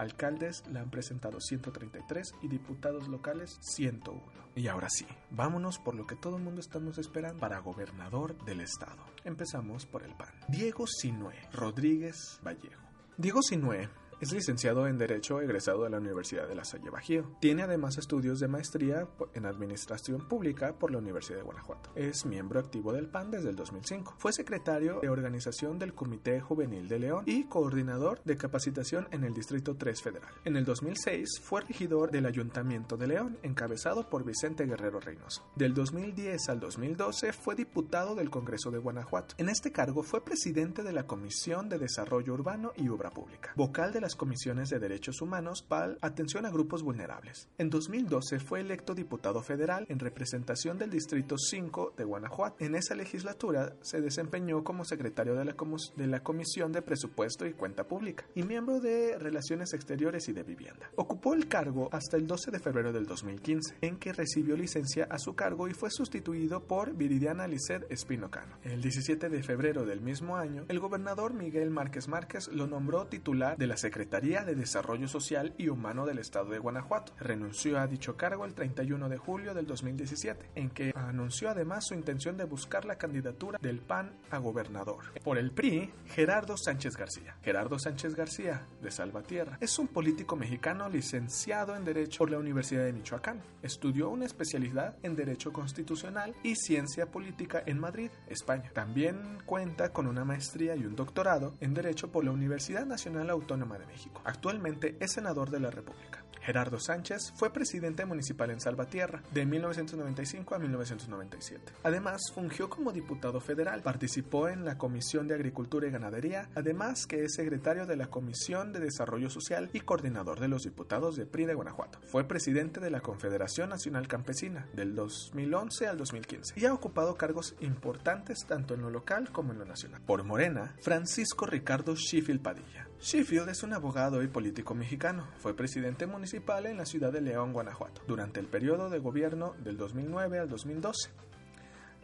Alcaldes 0.00 0.64
la 0.72 0.80
han 0.80 0.90
presentado 0.90 1.38
133 1.40 2.34
y 2.40 2.48
diputados 2.48 3.06
locales 3.08 3.58
101. 3.60 4.22
Y 4.56 4.66
ahora 4.68 4.88
sí, 4.88 5.06
vámonos 5.30 5.78
por 5.78 5.94
lo 5.94 6.06
que 6.06 6.16
todo 6.16 6.38
el 6.38 6.42
mundo 6.42 6.62
estamos 6.62 6.96
esperando 6.96 7.38
para 7.38 7.58
gobernador 7.58 8.42
del 8.46 8.62
estado. 8.62 8.96
Empezamos 9.24 9.84
por 9.84 10.02
el 10.02 10.14
PAN. 10.14 10.32
Diego 10.48 10.86
Sinue 10.86 11.34
Rodríguez 11.52 12.40
Vallejo. 12.42 12.82
Diego 13.18 13.42
Sinue 13.42 13.90
es 14.20 14.32
licenciado 14.32 14.86
en 14.86 14.98
Derecho 14.98 15.40
egresado 15.40 15.84
de 15.84 15.90
la 15.90 15.98
Universidad 15.98 16.46
de 16.46 16.54
La 16.54 16.64
Salle 16.64 16.90
Bajío. 16.90 17.24
Tiene 17.40 17.62
además 17.62 17.96
estudios 17.96 18.38
de 18.38 18.48
maestría 18.48 19.08
en 19.34 19.46
Administración 19.46 20.28
Pública 20.28 20.74
por 20.78 20.90
la 20.90 20.98
Universidad 20.98 21.38
de 21.38 21.44
Guanajuato. 21.44 21.90
Es 21.94 22.26
miembro 22.26 22.60
activo 22.60 22.92
del 22.92 23.08
PAN 23.08 23.30
desde 23.30 23.48
el 23.48 23.56
2005. 23.56 24.16
Fue 24.18 24.32
secretario 24.32 25.00
de 25.00 25.08
organización 25.08 25.78
del 25.78 25.94
Comité 25.94 26.40
Juvenil 26.40 26.86
de 26.88 26.98
León 26.98 27.24
y 27.26 27.44
coordinador 27.44 28.22
de 28.24 28.36
capacitación 28.36 29.08
en 29.10 29.24
el 29.24 29.32
Distrito 29.32 29.76
3 29.76 30.02
Federal. 30.02 30.32
En 30.44 30.56
el 30.56 30.66
2006 30.66 31.40
fue 31.42 31.62
regidor 31.62 32.10
del 32.10 32.26
Ayuntamiento 32.26 32.98
de 32.98 33.06
León, 33.06 33.38
encabezado 33.42 34.10
por 34.10 34.24
Vicente 34.24 34.66
Guerrero 34.66 35.00
Reynoso. 35.00 35.50
Del 35.56 35.72
2010 35.72 36.48
al 36.50 36.60
2012 36.60 37.32
fue 37.32 37.54
diputado 37.54 38.14
del 38.14 38.28
Congreso 38.28 38.70
de 38.70 38.78
Guanajuato. 38.78 39.34
En 39.38 39.48
este 39.48 39.72
cargo 39.72 40.02
fue 40.02 40.22
presidente 40.22 40.82
de 40.82 40.92
la 40.92 41.06
Comisión 41.06 41.70
de 41.70 41.78
Desarrollo 41.78 42.34
Urbano 42.34 42.72
y 42.76 42.88
Obra 42.88 43.10
Pública, 43.10 43.52
vocal 43.56 43.92
de 43.94 44.02
la 44.02 44.09
comisiones 44.16 44.70
de 44.70 44.78
derechos 44.78 45.20
humanos, 45.20 45.62
PAL, 45.62 45.98
atención 46.00 46.46
a 46.46 46.50
grupos 46.50 46.82
vulnerables. 46.82 47.48
En 47.58 47.70
2012 47.70 48.40
fue 48.40 48.60
electo 48.60 48.94
diputado 48.94 49.42
federal 49.42 49.86
en 49.88 49.98
representación 49.98 50.78
del 50.78 50.90
Distrito 50.90 51.38
5 51.38 51.94
de 51.96 52.04
Guanajuato. 52.04 52.64
En 52.64 52.74
esa 52.74 52.94
legislatura 52.94 53.76
se 53.82 54.00
desempeñó 54.00 54.64
como 54.64 54.84
secretario 54.84 55.34
de 55.34 55.44
la, 55.44 55.54
de 55.96 56.06
la 56.06 56.22
Comisión 56.22 56.72
de 56.72 56.82
Presupuesto 56.82 57.46
y 57.46 57.52
Cuenta 57.52 57.84
Pública 57.84 58.24
y 58.34 58.42
miembro 58.42 58.80
de 58.80 59.18
Relaciones 59.18 59.72
Exteriores 59.72 60.28
y 60.28 60.32
de 60.32 60.42
Vivienda. 60.42 60.90
Ocupó 60.96 61.34
el 61.34 61.48
cargo 61.48 61.88
hasta 61.92 62.16
el 62.16 62.26
12 62.26 62.50
de 62.50 62.58
febrero 62.58 62.92
del 62.92 63.06
2015, 63.06 63.76
en 63.80 63.96
que 63.98 64.12
recibió 64.12 64.56
licencia 64.56 65.06
a 65.10 65.18
su 65.18 65.34
cargo 65.34 65.68
y 65.68 65.74
fue 65.74 65.90
sustituido 65.90 66.64
por 66.64 66.94
Viridiana 66.94 67.46
Lisset 67.46 67.90
Espinocano. 67.90 68.58
El 68.62 68.82
17 68.82 69.28
de 69.28 69.42
febrero 69.42 69.84
del 69.84 70.00
mismo 70.00 70.36
año, 70.36 70.64
el 70.68 70.80
gobernador 70.80 71.34
Miguel 71.34 71.70
Márquez 71.70 72.08
Márquez 72.08 72.48
lo 72.48 72.66
nombró 72.66 73.06
titular 73.06 73.56
de 73.56 73.66
la 73.66 73.76
Secretaría 73.76 73.99
Secretaría 74.00 74.44
de 74.44 74.54
Desarrollo 74.54 75.08
Social 75.08 75.52
y 75.58 75.68
Humano 75.68 76.06
del 76.06 76.20
Estado 76.20 76.48
de 76.48 76.58
Guanajuato. 76.58 77.12
Renunció 77.18 77.78
a 77.78 77.86
dicho 77.86 78.16
cargo 78.16 78.46
el 78.46 78.54
31 78.54 79.10
de 79.10 79.18
julio 79.18 79.52
del 79.52 79.66
2017, 79.66 80.52
en 80.54 80.70
que 80.70 80.94
anunció 80.96 81.50
además 81.50 81.86
su 81.86 81.92
intención 81.92 82.38
de 82.38 82.44
buscar 82.44 82.86
la 82.86 82.96
candidatura 82.96 83.58
del 83.60 83.80
PAN 83.80 84.16
a 84.30 84.38
gobernador. 84.38 85.12
Por 85.22 85.36
el 85.36 85.50
PRI, 85.50 85.92
Gerardo 86.06 86.56
Sánchez 86.56 86.96
García. 86.96 87.36
Gerardo 87.42 87.78
Sánchez 87.78 88.14
García, 88.14 88.66
de 88.80 88.90
Salvatierra, 88.90 89.58
es 89.60 89.78
un 89.78 89.88
político 89.88 90.34
mexicano 90.34 90.88
licenciado 90.88 91.76
en 91.76 91.84
Derecho 91.84 92.20
por 92.20 92.30
la 92.30 92.38
Universidad 92.38 92.86
de 92.86 92.94
Michoacán. 92.94 93.42
Estudió 93.62 94.08
una 94.08 94.24
especialidad 94.24 94.96
en 95.02 95.14
Derecho 95.14 95.52
Constitucional 95.52 96.34
y 96.42 96.56
Ciencia 96.56 97.04
Política 97.04 97.62
en 97.66 97.78
Madrid, 97.78 98.10
España. 98.28 98.70
También 98.72 99.42
cuenta 99.44 99.92
con 99.92 100.06
una 100.06 100.24
maestría 100.24 100.74
y 100.74 100.86
un 100.86 100.96
doctorado 100.96 101.52
en 101.60 101.74
Derecho 101.74 102.10
por 102.10 102.24
la 102.24 102.30
Universidad 102.30 102.86
Nacional 102.86 103.28
Autónoma 103.28 103.78
de 103.78 103.89
México. 103.90 104.22
Actualmente 104.24 104.96
es 105.00 105.12
senador 105.12 105.50
de 105.50 105.60
la 105.60 105.70
República. 105.70 106.24
Gerardo 106.40 106.80
Sánchez 106.80 107.32
fue 107.36 107.52
presidente 107.52 108.06
municipal 108.06 108.50
en 108.50 108.60
Salvatierra 108.60 109.22
de 109.32 109.44
1995 109.44 110.54
a 110.54 110.58
1997. 110.58 111.72
Además, 111.82 112.22
fungió 112.34 112.70
como 112.70 112.92
diputado 112.92 113.40
federal, 113.40 113.82
participó 113.82 114.48
en 114.48 114.64
la 114.64 114.78
Comisión 114.78 115.28
de 115.28 115.34
Agricultura 115.34 115.86
y 115.86 115.90
Ganadería, 115.90 116.48
además 116.54 117.06
que 117.06 117.24
es 117.24 117.34
secretario 117.34 117.86
de 117.86 117.96
la 117.96 118.08
Comisión 118.08 118.72
de 118.72 118.80
Desarrollo 118.80 119.28
Social 119.28 119.70
y 119.72 119.80
coordinador 119.80 120.40
de 120.40 120.48
los 120.48 120.62
diputados 120.62 121.16
de 121.16 121.26
PRI 121.26 121.44
de 121.44 121.54
Guanajuato. 121.54 122.00
Fue 122.06 122.26
presidente 122.26 122.80
de 122.80 122.90
la 122.90 123.00
Confederación 123.00 123.68
Nacional 123.68 124.08
Campesina 124.08 124.66
del 124.72 124.94
2011 124.94 125.88
al 125.88 125.98
2015 125.98 126.58
y 126.58 126.64
ha 126.64 126.72
ocupado 126.72 127.16
cargos 127.16 127.54
importantes 127.60 128.46
tanto 128.46 128.74
en 128.74 128.80
lo 128.80 128.90
local 128.90 129.30
como 129.30 129.52
en 129.52 129.58
lo 129.58 129.66
nacional. 129.66 130.00
Por 130.06 130.24
Morena, 130.24 130.74
Francisco 130.80 131.46
Ricardo 131.46 131.94
Sheffield 131.94 132.40
Padilla. 132.40 132.89
Sheffield 133.02 133.48
es 133.48 133.62
un 133.62 133.72
abogado 133.72 134.22
y 134.22 134.28
político 134.28 134.74
mexicano. 134.74 135.26
Fue 135.38 135.56
presidente 135.56 136.06
municipal 136.06 136.66
en 136.66 136.76
la 136.76 136.84
ciudad 136.84 137.10
de 137.10 137.22
León, 137.22 137.54
Guanajuato, 137.54 138.02
durante 138.06 138.40
el 138.40 138.46
periodo 138.46 138.90
de 138.90 138.98
gobierno 138.98 139.54
del 139.64 139.78
2009 139.78 140.38
al 140.38 140.50
2012. 140.50 141.08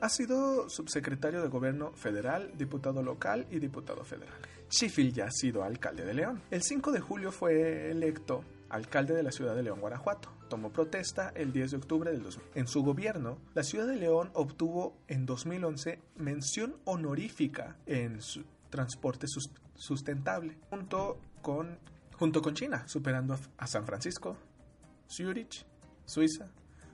Ha 0.01 0.09
sido 0.09 0.71
subsecretario 0.71 1.43
de 1.43 1.49
Gobierno 1.49 1.93
federal, 1.93 2.51
diputado 2.57 3.03
local 3.03 3.47
y 3.51 3.59
diputado 3.59 4.05
federal. 4.05 4.39
Sheffield 4.71 5.15
ya 5.15 5.27
ha 5.27 5.31
sido 5.31 5.65
alcalde 5.65 6.07
de 6.07 6.15
León. 6.15 6.43
El 6.51 6.63
5 6.63 6.91
de 6.93 7.01
julio 7.01 7.31
fue 7.31 7.91
electo 7.91 8.43
alcalde 8.71 9.15
de 9.15 9.23
la 9.23 9.33
ciudad 9.33 9.55
de 9.55 9.63
León, 9.63 9.81
Guanajuato. 9.81 10.33
Tomó 10.49 10.73
protesta 10.73 11.31
el 11.35 11.53
10 11.53 11.73
de 11.73 11.77
octubre 11.77 12.11
del 12.11 12.23
2000. 12.23 12.43
En 12.55 12.67
su 12.67 12.83
gobierno, 12.83 13.37
la 13.53 13.65
ciudad 13.65 13.87
de 13.87 13.97
León 13.97 14.31
obtuvo 14.33 14.97
en 15.09 15.27
2011 15.27 16.01
mención 16.17 16.77
honorífica 16.85 17.77
en 17.85 18.23
su 18.23 18.45
transporte 18.71 19.27
sustentable, 19.77 20.59
junto 20.71 21.21
con, 21.43 21.79
junto 22.19 22.43
con 22.43 22.55
China, 22.55 22.87
superando 22.87 23.39
a, 23.57 23.67
San 23.67 23.87
Francisco, 23.87 24.37
Zurich, 25.09 25.65
Suiza. 26.05 26.49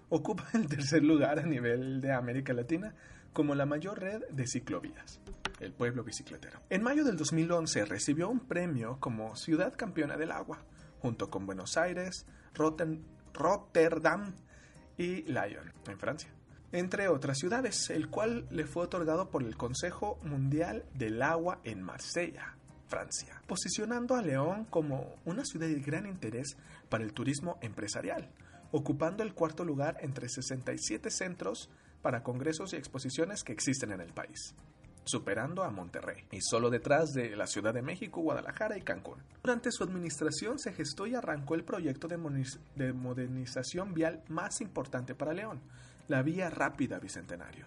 Ocupa 0.08 0.48
el 0.52 0.66
tercer 0.68 1.02
lugar 1.02 1.38
a 1.38 1.46
nivel 1.46 2.00
de 2.00 2.12
América 2.12 2.52
Latina 2.52 2.94
como 3.32 3.54
la 3.54 3.64
mayor 3.64 3.98
red 3.98 4.22
de 4.28 4.46
ciclovías, 4.46 5.20
el 5.60 5.72
pueblo 5.72 6.04
bicicletero. 6.04 6.60
En 6.68 6.82
mayo 6.82 7.02
del 7.04 7.16
2011 7.16 7.86
recibió 7.86 8.28
un 8.28 8.40
premio 8.40 8.98
como 9.00 9.36
Ciudad 9.36 9.74
Campeona 9.74 10.18
del 10.18 10.32
Agua, 10.32 10.58
junto 11.00 11.30
con 11.30 11.46
Buenos 11.46 11.78
Aires, 11.78 12.26
Rotterdam 12.54 14.34
y 14.98 15.22
Lyon, 15.22 15.72
en 15.88 15.98
Francia 15.98 16.30
entre 16.72 17.08
otras 17.08 17.38
ciudades, 17.38 17.90
el 17.90 18.08
cual 18.08 18.46
le 18.50 18.64
fue 18.64 18.84
otorgado 18.84 19.28
por 19.28 19.42
el 19.42 19.56
Consejo 19.56 20.18
Mundial 20.22 20.84
del 20.94 21.22
Agua 21.22 21.60
en 21.64 21.82
Marsella, 21.82 22.56
Francia, 22.92 23.40
posicionando 23.46 24.16
a 24.16 24.20
León 24.20 24.66
como 24.68 25.14
una 25.24 25.46
ciudad 25.46 25.66
de 25.66 25.81
gran 25.81 26.05
interés 26.05 26.59
para 26.90 27.02
el 27.05 27.14
turismo 27.14 27.57
empresarial, 27.62 28.28
ocupando 28.70 29.22
el 29.22 29.33
cuarto 29.33 29.64
lugar 29.64 29.96
entre 30.02 30.28
67 30.28 31.11
centros 31.11 31.70
para 32.02 32.22
congresos 32.22 32.74
y 32.74 32.76
exposiciones 32.76 33.44
que 33.44 33.55
existen 33.55 33.92
en 33.92 34.02
el 34.02 34.12
país 34.12 34.55
superando 35.05 35.64
a 35.64 35.70
Monterrey, 35.70 36.26
y 36.31 36.40
solo 36.40 36.70
detrás 36.70 37.12
de 37.12 37.35
la 37.35 37.48
Ciudad 37.48 37.74
de 37.74 37.83
México, 37.83 38.20
Guadalajara 38.20 38.78
y 38.78 38.83
Cancún. 38.83 39.18
Durante 39.42 39.72
su 39.72 39.83
administración 39.83 40.61
se 40.61 40.72
gestó 40.72 41.09
y 41.09 41.16
arrancó 41.16 41.57
el 41.57 41.64
proyecto 41.64 42.07
de, 42.07 42.92
modernización 42.92 43.94
vial 43.94 44.22
más 44.28 44.61
importante 44.61 45.16
para 45.16 45.33
León, 45.33 45.61
la 46.07 46.22
Vía 46.22 46.50
Rápida 46.50 47.00
Bicentenario. 47.00 47.66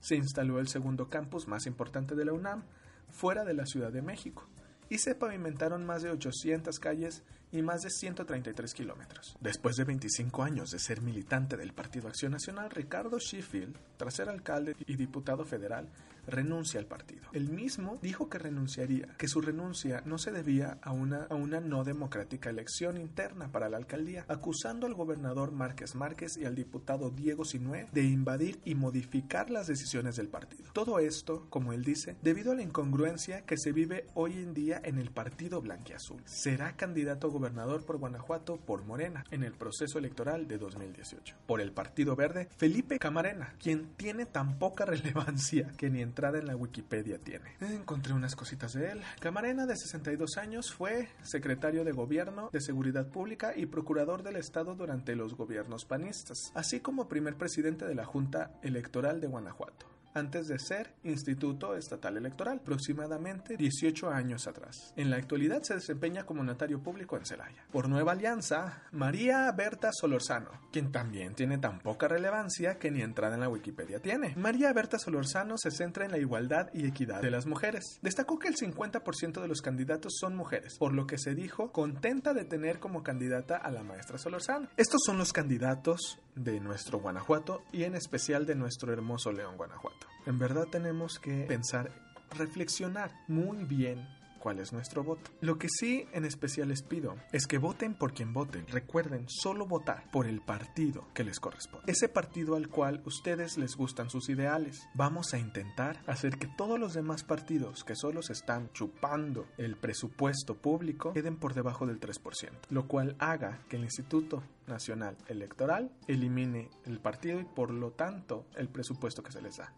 Se 0.00 0.16
instaló 0.16 0.58
el 0.58 0.66
segundo 0.66 1.08
campus 1.08 1.46
más 1.46 1.66
importante 1.66 2.16
de 2.16 2.24
la 2.24 2.32
UNAM, 2.32 2.64
fuera 3.10 3.44
de 3.44 3.54
la 3.54 3.66
Ciudad 3.66 3.92
de 3.92 4.02
México, 4.02 4.48
y 4.88 4.98
se 4.98 5.14
pavimentaron 5.14 5.84
más 5.84 6.02
de 6.02 6.10
800 6.10 6.78
calles 6.78 7.24
y 7.52 7.62
más 7.62 7.82
de 7.82 7.90
133 7.90 8.74
kilómetros. 8.74 9.36
Después 9.40 9.76
de 9.76 9.84
25 9.84 10.42
años 10.42 10.70
de 10.70 10.78
ser 10.78 11.00
militante 11.00 11.56
del 11.56 11.72
Partido 11.72 12.08
Acción 12.08 12.32
Nacional, 12.32 12.70
Ricardo 12.70 13.18
Sheffield, 13.18 13.76
tras 13.96 14.14
ser 14.14 14.28
alcalde 14.28 14.76
y 14.86 14.96
diputado 14.96 15.44
federal, 15.44 15.88
renuncia 16.26 16.80
al 16.80 16.86
partido. 16.86 17.22
El 17.32 17.50
mismo 17.50 17.98
dijo 18.02 18.28
que 18.28 18.38
renunciaría, 18.38 19.14
que 19.18 19.28
su 19.28 19.40
renuncia 19.40 20.02
no 20.04 20.18
se 20.18 20.32
debía 20.32 20.78
a 20.82 20.92
una, 20.92 21.24
a 21.24 21.34
una 21.34 21.60
no 21.60 21.84
democrática 21.84 22.50
elección 22.50 22.96
interna 22.98 23.50
para 23.52 23.68
la 23.68 23.76
alcaldía, 23.76 24.24
acusando 24.28 24.86
al 24.86 24.94
gobernador 24.94 25.52
Márquez 25.52 25.94
Márquez 25.94 26.36
y 26.36 26.44
al 26.44 26.54
diputado 26.54 27.10
Diego 27.10 27.44
Sinué 27.44 27.88
de 27.92 28.04
invadir 28.04 28.60
y 28.64 28.74
modificar 28.74 29.50
las 29.50 29.66
decisiones 29.66 30.16
del 30.16 30.28
partido. 30.28 30.70
Todo 30.72 30.98
esto, 30.98 31.46
como 31.50 31.72
él 31.72 31.84
dice, 31.84 32.16
debido 32.22 32.52
a 32.52 32.54
la 32.54 32.62
incongruencia 32.62 33.42
que 33.42 33.56
se 33.56 33.72
vive 33.72 34.06
hoy 34.14 34.34
en 34.34 34.54
día 34.54 34.80
en 34.84 34.98
el 34.98 35.10
partido 35.10 35.60
blanquiazul. 35.60 36.22
Será 36.24 36.76
candidato 36.76 37.26
a 37.26 37.30
gobernador 37.30 37.84
por 37.84 37.98
Guanajuato 37.98 38.56
por 38.56 38.84
Morena 38.84 39.24
en 39.30 39.42
el 39.42 39.52
proceso 39.52 39.98
electoral 39.98 40.48
de 40.48 40.58
2018. 40.58 41.36
Por 41.46 41.60
el 41.60 41.72
Partido 41.72 42.16
Verde, 42.16 42.48
Felipe 42.56 42.98
Camarena, 42.98 43.54
quien 43.60 43.88
tiene 43.96 44.26
tan 44.26 44.58
poca 44.58 44.84
relevancia 44.86 45.72
que 45.76 45.90
ni 45.90 46.02
en 46.02 46.12
entrada 46.16 46.38
en 46.38 46.46
la 46.46 46.56
Wikipedia 46.56 47.18
tiene. 47.18 47.44
Encontré 47.60 48.14
unas 48.14 48.34
cositas 48.34 48.72
de 48.72 48.90
él. 48.90 49.02
Camarena, 49.20 49.66
de 49.66 49.76
62 49.76 50.38
años, 50.38 50.72
fue 50.72 51.10
secretario 51.22 51.84
de 51.84 51.92
Gobierno 51.92 52.48
de 52.54 52.62
Seguridad 52.62 53.06
Pública 53.06 53.52
y 53.54 53.66
procurador 53.66 54.22
del 54.22 54.36
Estado 54.36 54.74
durante 54.74 55.14
los 55.14 55.34
gobiernos 55.34 55.84
panistas, 55.84 56.52
así 56.54 56.80
como 56.80 57.06
primer 57.06 57.36
presidente 57.36 57.84
de 57.84 57.94
la 57.94 58.06
Junta 58.06 58.52
Electoral 58.62 59.20
de 59.20 59.26
Guanajuato. 59.26 59.95
Antes 60.16 60.48
de 60.48 60.58
ser 60.58 60.94
Instituto 61.04 61.76
Estatal 61.76 62.16
Electoral, 62.16 62.58
aproximadamente 62.62 63.56
18 63.56 64.08
años 64.08 64.46
atrás. 64.46 64.94
En 64.96 65.10
la 65.10 65.16
actualidad 65.16 65.62
se 65.62 65.74
desempeña 65.74 66.24
como 66.24 66.42
notario 66.42 66.82
público 66.82 67.16
en 67.16 67.26
Celaya. 67.26 67.66
Por 67.70 67.88
Nueva 67.88 68.12
Alianza, 68.12 68.82
María 68.92 69.52
Berta 69.52 69.90
Solorzano, 69.92 70.50
quien 70.72 70.90
también 70.90 71.34
tiene 71.34 71.58
tan 71.58 71.80
poca 71.80 72.08
relevancia 72.08 72.78
que 72.78 72.90
ni 72.90 73.02
entrada 73.02 73.34
en 73.34 73.40
la 73.40 73.48
Wikipedia 73.48 74.00
tiene. 74.00 74.34
María 74.36 74.72
Berta 74.72 74.98
Solorzano 74.98 75.58
se 75.58 75.70
centra 75.70 76.06
en 76.06 76.12
la 76.12 76.18
igualdad 76.18 76.68
y 76.72 76.86
equidad 76.86 77.20
de 77.20 77.30
las 77.30 77.46
mujeres. 77.46 77.98
Destacó 78.00 78.38
que 78.38 78.48
el 78.48 78.56
50% 78.56 79.42
de 79.42 79.48
los 79.48 79.60
candidatos 79.60 80.14
son 80.18 80.34
mujeres, 80.34 80.76
por 80.78 80.94
lo 80.94 81.06
que 81.06 81.18
se 81.18 81.34
dijo 81.34 81.72
contenta 81.72 82.32
de 82.32 82.44
tener 82.44 82.78
como 82.78 83.02
candidata 83.02 83.56
a 83.56 83.70
la 83.70 83.82
maestra 83.82 84.16
Solorzano. 84.16 84.68
Estos 84.78 85.02
son 85.04 85.18
los 85.18 85.32
candidatos 85.32 86.18
de 86.34 86.60
nuestro 86.60 87.00
Guanajuato 87.00 87.62
y 87.72 87.84
en 87.84 87.94
especial 87.94 88.46
de 88.46 88.54
nuestro 88.54 88.92
hermoso 88.92 89.32
León, 89.32 89.56
Guanajuato. 89.56 90.05
En 90.26 90.38
verdad 90.38 90.66
tenemos 90.70 91.18
que 91.18 91.44
pensar, 91.44 91.90
reflexionar 92.30 93.12
muy 93.28 93.64
bien 93.64 94.06
cuál 94.46 94.60
es 94.60 94.72
nuestro 94.72 95.02
voto. 95.02 95.32
Lo 95.40 95.58
que 95.58 95.66
sí 95.68 96.06
en 96.12 96.24
especial 96.24 96.68
les 96.68 96.82
pido 96.82 97.16
es 97.32 97.48
que 97.48 97.58
voten 97.58 97.94
por 97.94 98.14
quien 98.14 98.32
voten. 98.32 98.64
Recuerden 98.68 99.26
solo 99.28 99.66
votar 99.66 100.08
por 100.12 100.28
el 100.28 100.40
partido 100.40 101.08
que 101.14 101.24
les 101.24 101.40
corresponde. 101.40 101.90
Ese 101.90 102.08
partido 102.08 102.54
al 102.54 102.68
cual 102.68 103.02
ustedes 103.06 103.58
les 103.58 103.74
gustan 103.74 104.08
sus 104.08 104.28
ideales. 104.28 104.88
Vamos 104.94 105.34
a 105.34 105.38
intentar 105.38 106.00
hacer 106.06 106.38
que 106.38 106.46
todos 106.46 106.78
los 106.78 106.94
demás 106.94 107.24
partidos 107.24 107.82
que 107.82 107.96
solo 107.96 108.22
se 108.22 108.34
están 108.34 108.70
chupando 108.72 109.48
el 109.58 109.76
presupuesto 109.76 110.54
público 110.54 111.12
queden 111.12 111.38
por 111.38 111.52
debajo 111.52 111.84
del 111.84 111.98
3%, 111.98 112.50
lo 112.70 112.86
cual 112.86 113.16
haga 113.18 113.64
que 113.68 113.74
el 113.74 113.82
Instituto 113.82 114.44
Nacional 114.68 115.16
Electoral 115.26 115.90
elimine 116.06 116.70
el 116.84 117.00
partido 117.00 117.40
y 117.40 117.44
por 117.44 117.72
lo 117.72 117.90
tanto 117.90 118.46
el 118.54 118.68
presupuesto 118.68 119.24
que 119.24 119.32
se 119.32 119.42
les 119.42 119.56
da. 119.56 119.72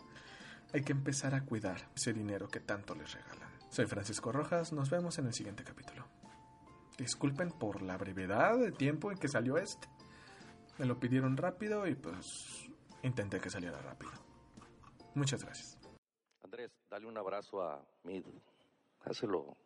Hay 0.73 0.83
que 0.83 0.93
empezar 0.93 1.35
a 1.35 1.45
cuidar 1.45 1.89
ese 1.97 2.13
dinero 2.13 2.49
que 2.49 2.61
tanto 2.61 2.95
les 2.95 3.13
regalan. 3.15 3.49
Soy 3.71 3.87
Francisco 3.87 4.33
Rojas, 4.33 4.73
nos 4.73 4.91
vemos 4.91 5.19
en 5.19 5.27
el 5.27 5.33
siguiente 5.33 5.65
capítulo. 5.65 6.07
Disculpen 6.99 7.53
por 7.53 7.81
la 7.81 7.97
brevedad 7.97 8.59
de 8.59 8.73
tiempo 8.73 9.11
en 9.11 9.19
que 9.19 9.29
salió 9.29 9.57
este. 9.57 9.89
Me 10.79 10.85
lo 10.85 10.99
pidieron 11.01 11.37
rápido 11.37 11.87
y 11.87 11.95
pues 11.95 12.69
intenté 13.03 13.41
que 13.41 13.49
saliera 13.49 13.81
rápido. 13.81 14.13
Muchas 15.15 15.43
gracias. 15.43 15.79
Andrés, 16.45 16.71
dale 16.91 17.07
un 17.07 17.17
abrazo 17.17 17.63
a 17.63 17.83
Mid. 18.05 18.25
Dáselo. 19.05 19.57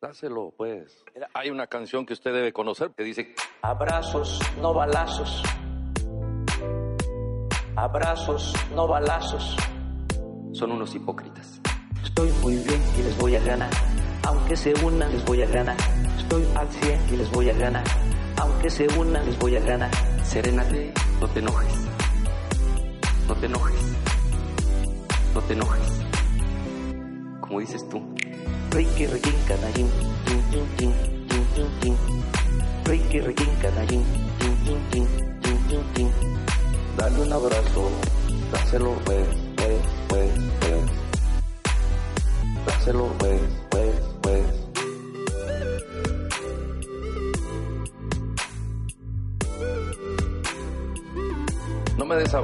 Dáselo, 0.00 0.54
pues. 0.56 1.04
Hay 1.34 1.50
una 1.50 1.66
canción 1.66 2.06
que 2.06 2.14
usted 2.14 2.32
debe 2.32 2.52
conocer 2.52 2.92
que 2.96 3.04
dice... 3.04 3.34
Abrazos, 3.60 4.40
no 4.58 4.72
balazos. 4.72 5.42
Abrazos, 7.76 8.54
no 8.74 8.88
balazos. 8.88 9.56
Son 10.60 10.72
unos 10.72 10.94
hipócritas. 10.94 11.58
Estoy 12.04 12.30
muy 12.42 12.56
bien 12.56 12.82
y 12.98 13.02
les 13.02 13.16
voy 13.16 13.34
a 13.34 13.40
ganar. 13.40 13.70
Aunque 14.24 14.54
se 14.54 14.74
unan, 14.84 15.10
les 15.10 15.24
voy 15.24 15.40
a 15.40 15.46
ganar. 15.46 15.76
Estoy 16.18 16.44
al 16.54 16.68
100 16.68 17.00
y 17.14 17.16
les 17.16 17.30
voy 17.30 17.48
a 17.48 17.54
ganar. 17.54 17.84
Aunque 18.36 18.68
se 18.68 18.86
unan, 18.98 19.24
les 19.24 19.38
voy 19.38 19.56
a 19.56 19.60
ganar. 19.60 19.90
Serénate, 20.22 20.92
no 21.18 21.28
te 21.28 21.38
enojes. 21.38 21.72
No 23.26 23.34
te 23.36 23.46
enojes. 23.46 23.80
No 25.32 25.40
te 25.40 25.54
enojes. 25.54 26.02
Como 27.40 27.60
dices 27.60 27.88
tú. 27.88 28.02
Ricky, 28.70 29.06
Ricky, 29.06 29.32
canallín. 29.48 29.88
Ricky, 32.84 33.20
Ricky, 33.20 33.46
canallín. 33.62 34.04
Dale 36.98 37.18
un 37.18 37.32
abrazo. 37.32 37.90
Dáselo, 38.52 38.92
pues, 39.06 39.26
pues. 39.56 39.89
Dáselo, 42.66 43.06
pues, 43.18 43.40
pues, 43.70 43.94
pues. 44.22 44.44
No 51.96 52.04
me 52.04 52.16
des 52.16 52.34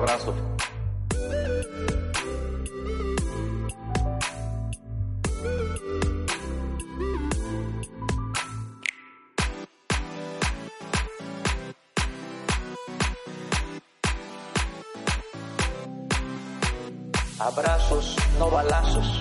Abrazos, 17.47 18.17
no 18.41 18.51
balazos. 18.51 19.21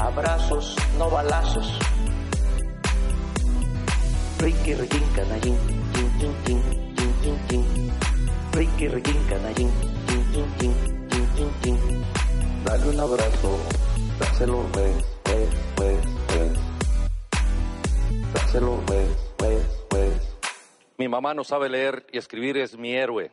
Abrazos, 0.00 0.74
no 0.96 1.10
balazos. 1.10 1.78
Ricky, 4.38 4.72
Ricky, 4.72 5.00
canallín. 5.14 5.58
Tin, 5.92 6.10
tin, 6.18 6.34
tin, 6.44 6.62
tin, 7.20 7.38
tin. 7.46 7.92
Ricky, 8.52 8.88
Ricky, 8.88 9.12
canallín. 9.28 9.70
Tin, 10.06 10.32
tin, 10.32 10.46
tin, 11.10 11.28
tin, 11.36 11.50
tin. 11.60 12.04
Dale 12.64 12.88
un 12.88 12.98
abrazo. 12.98 13.58
Dáselo, 14.18 14.64
pues, 14.72 15.04
pues, 15.24 15.48
pues, 15.76 15.98
pues. 16.28 16.52
Dáselo, 18.32 18.80
pues, 18.86 19.08
pues, 19.36 19.62
pues. 19.90 20.12
Mi 20.96 21.06
mamá 21.06 21.34
no 21.34 21.44
sabe 21.44 21.68
leer 21.68 22.06
y 22.10 22.16
escribir, 22.16 22.56
es 22.56 22.78
mi 22.78 22.94
héroe. 22.94 23.30